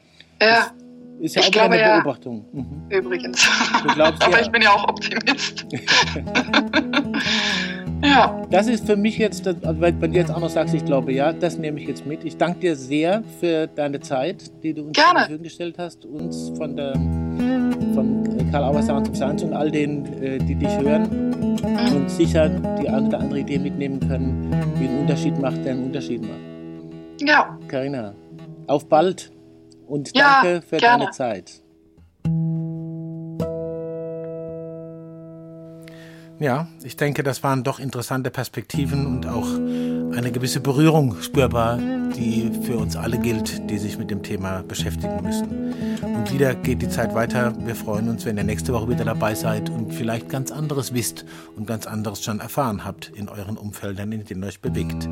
ja. 0.41 0.71
Ist 1.21 1.37
ja 1.37 1.43
ich 1.43 1.49
auch 1.49 1.53
glaube, 1.53 1.75
eine 1.75 2.03
Beobachtung. 2.03 2.45
Ja. 2.53 2.61
Mhm. 2.61 2.91
Übrigens. 2.91 3.49
Glaubst, 3.95 4.23
aber 4.25 4.39
ja. 4.39 4.43
ich 4.43 4.51
bin 4.51 4.63
ja 4.63 4.71
auch 4.71 4.89
Optimist. 4.89 5.67
ja. 8.05 8.43
Das 8.51 8.67
ist 8.69 8.87
für 8.87 8.97
mich 8.97 9.19
jetzt, 9.19 9.45
weil 9.47 9.93
du 9.93 10.09
jetzt 10.09 10.31
auch 10.31 10.41
noch 10.41 10.51
sagst, 10.51 10.75
ich 10.75 10.85
glaube, 10.85 11.13
ja, 11.13 11.33
das 11.33 11.59
nehme 11.59 11.81
ich 11.81 11.89
jetzt 11.89 12.07
mit. 12.07 12.25
Ich 12.25 12.37
danke 12.37 12.61
dir 12.61 12.77
sehr 12.77 13.23
für 13.41 13.67
deine 13.67 14.01
Zeit, 14.01 14.51
die 14.63 14.75
du 14.75 14.83
uns 14.85 14.99
zur 14.99 15.05
Verfügung 15.05 15.43
gestellt 15.43 15.77
hast, 15.79 16.05
uns 16.05 16.53
von 16.57 16.77
der 16.77 16.93
von 17.95 18.51
Karl 18.51 18.65
Auer 18.65 18.83
Sound 18.83 19.09
of 19.09 19.17
Science 19.17 19.43
und 19.43 19.53
all 19.53 19.71
denen, 19.71 20.07
äh, 20.23 20.39
die 20.39 20.55
dich 20.55 20.69
hören 20.79 21.33
und 21.95 22.11
sicher 22.11 22.49
die 22.49 22.89
eine 22.89 23.09
oder 23.09 23.21
andere 23.21 23.41
Idee 23.41 23.59
mitnehmen 23.59 24.01
können, 24.01 24.51
wie 24.79 24.89
ein 24.89 25.01
Unterschied 25.01 25.39
macht, 25.39 25.65
der 25.65 25.73
einen 25.73 25.85
Unterschied 25.85 26.23
macht. 26.23 26.41
Ja. 27.21 27.59
Carina, 27.69 28.15
auf 28.67 28.89
bald 28.89 29.31
und 29.87 30.17
danke 30.17 30.55
ja, 30.55 30.61
für 30.61 30.77
gerne. 30.77 31.05
deine 31.05 31.11
Zeit. 31.13 31.62
Ja, 36.43 36.67
ich 36.83 36.97
denke, 36.97 37.23
das 37.23 37.45
waren 37.45 37.63
doch 37.63 37.79
interessante 37.79 38.29
Perspektiven 38.33 39.07
und 39.07 39.29
auch 39.29 39.47
eine 40.17 40.33
gewisse 40.33 40.59
Berührung 40.59 41.15
spürbar, 41.23 41.79
die 42.17 42.51
für 42.65 42.79
uns 42.79 42.97
alle 42.97 43.19
gilt, 43.19 43.71
die 43.71 43.79
sich 43.79 43.97
mit 43.97 44.11
dem 44.11 44.25
Thema 44.25 44.65
beschäftigen 44.65 45.23
müssen. 45.23 45.73
Und 46.03 46.33
wieder 46.33 46.57
geht 46.57 46.83
die 46.83 46.89
Zeit 46.89 47.15
weiter. 47.15 47.55
Wir 47.65 47.77
freuen 47.77 48.09
uns, 48.09 48.25
wenn 48.25 48.39
ihr 48.39 48.43
nächste 48.43 48.73
Woche 48.73 48.89
wieder 48.89 49.05
dabei 49.05 49.37
seid 49.37 49.71
und 49.71 49.95
vielleicht 49.95 50.29
ganz 50.29 50.51
anderes 50.51 50.93
wisst 50.93 51.25
und 51.55 51.69
ganz 51.69 51.87
anderes 51.87 52.25
schon 52.25 52.41
erfahren 52.41 52.85
habt 52.85 53.13
in 53.15 53.29
euren 53.29 53.57
Umfeldern, 53.57 54.11
in 54.11 54.25
denen 54.25 54.43
ihr 54.43 54.49
euch 54.49 54.61
bewegt. 54.61 55.09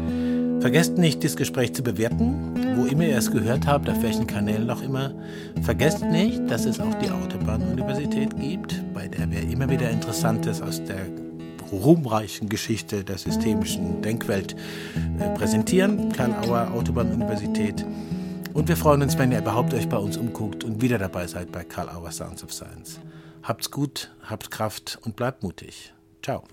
Vergesst 0.61 0.99
nicht, 0.99 1.23
das 1.23 1.37
Gespräch 1.37 1.75
zu 1.75 1.85
bewerten, 1.85 2.75
wo 2.75 2.87
immer 2.87 3.05
ihr 3.05 3.17
es 3.17 3.31
gehört 3.31 3.69
habt, 3.69 3.89
auf 3.89 4.03
welchen 4.03 4.27
Kanälen 4.27 4.69
auch 4.69 4.83
immer. 4.83 5.15
Vergesst 5.63 6.03
nicht, 6.03 6.51
dass 6.51 6.65
es 6.65 6.81
auch 6.81 6.95
die 6.97 7.11
Autobahnuniversität 7.11 8.37
gibt, 8.37 8.83
bei 9.01 9.09
der 9.09 9.31
wir 9.31 9.41
immer 9.41 9.71
wieder 9.71 9.89
Interessantes 9.89 10.61
aus 10.61 10.85
der 10.85 11.07
ruhmreichen 11.73 12.51
Geschichte 12.51 13.03
der 13.03 13.17
systemischen 13.17 14.03
Denkwelt 14.03 14.55
äh, 15.19 15.31
präsentieren. 15.31 16.13
Karl 16.13 16.35
Auer, 16.45 16.71
Autobahnuniversität. 16.75 17.87
Und 18.53 18.69
wir 18.69 18.77
freuen 18.77 19.01
uns, 19.01 19.17
wenn 19.17 19.33
ihr 19.33 19.39
überhaupt 19.39 19.73
euch 19.73 19.89
bei 19.89 19.97
uns 19.97 20.19
umguckt 20.19 20.65
und 20.65 20.83
wieder 20.83 20.99
dabei 20.99 21.27
seid 21.27 21.51
bei 21.51 21.65
Karl 21.65 21.89
Auer 21.89 22.11
Sounds 22.13 22.45
of 22.45 22.53
Science. 22.53 23.01
Habt's 23.43 23.71
gut, 23.71 24.15
habt 24.23 24.51
Kraft 24.51 24.99
und 25.03 25.17
bleibt 25.17 25.43
mutig. 25.43 25.95
Ciao. 26.23 26.45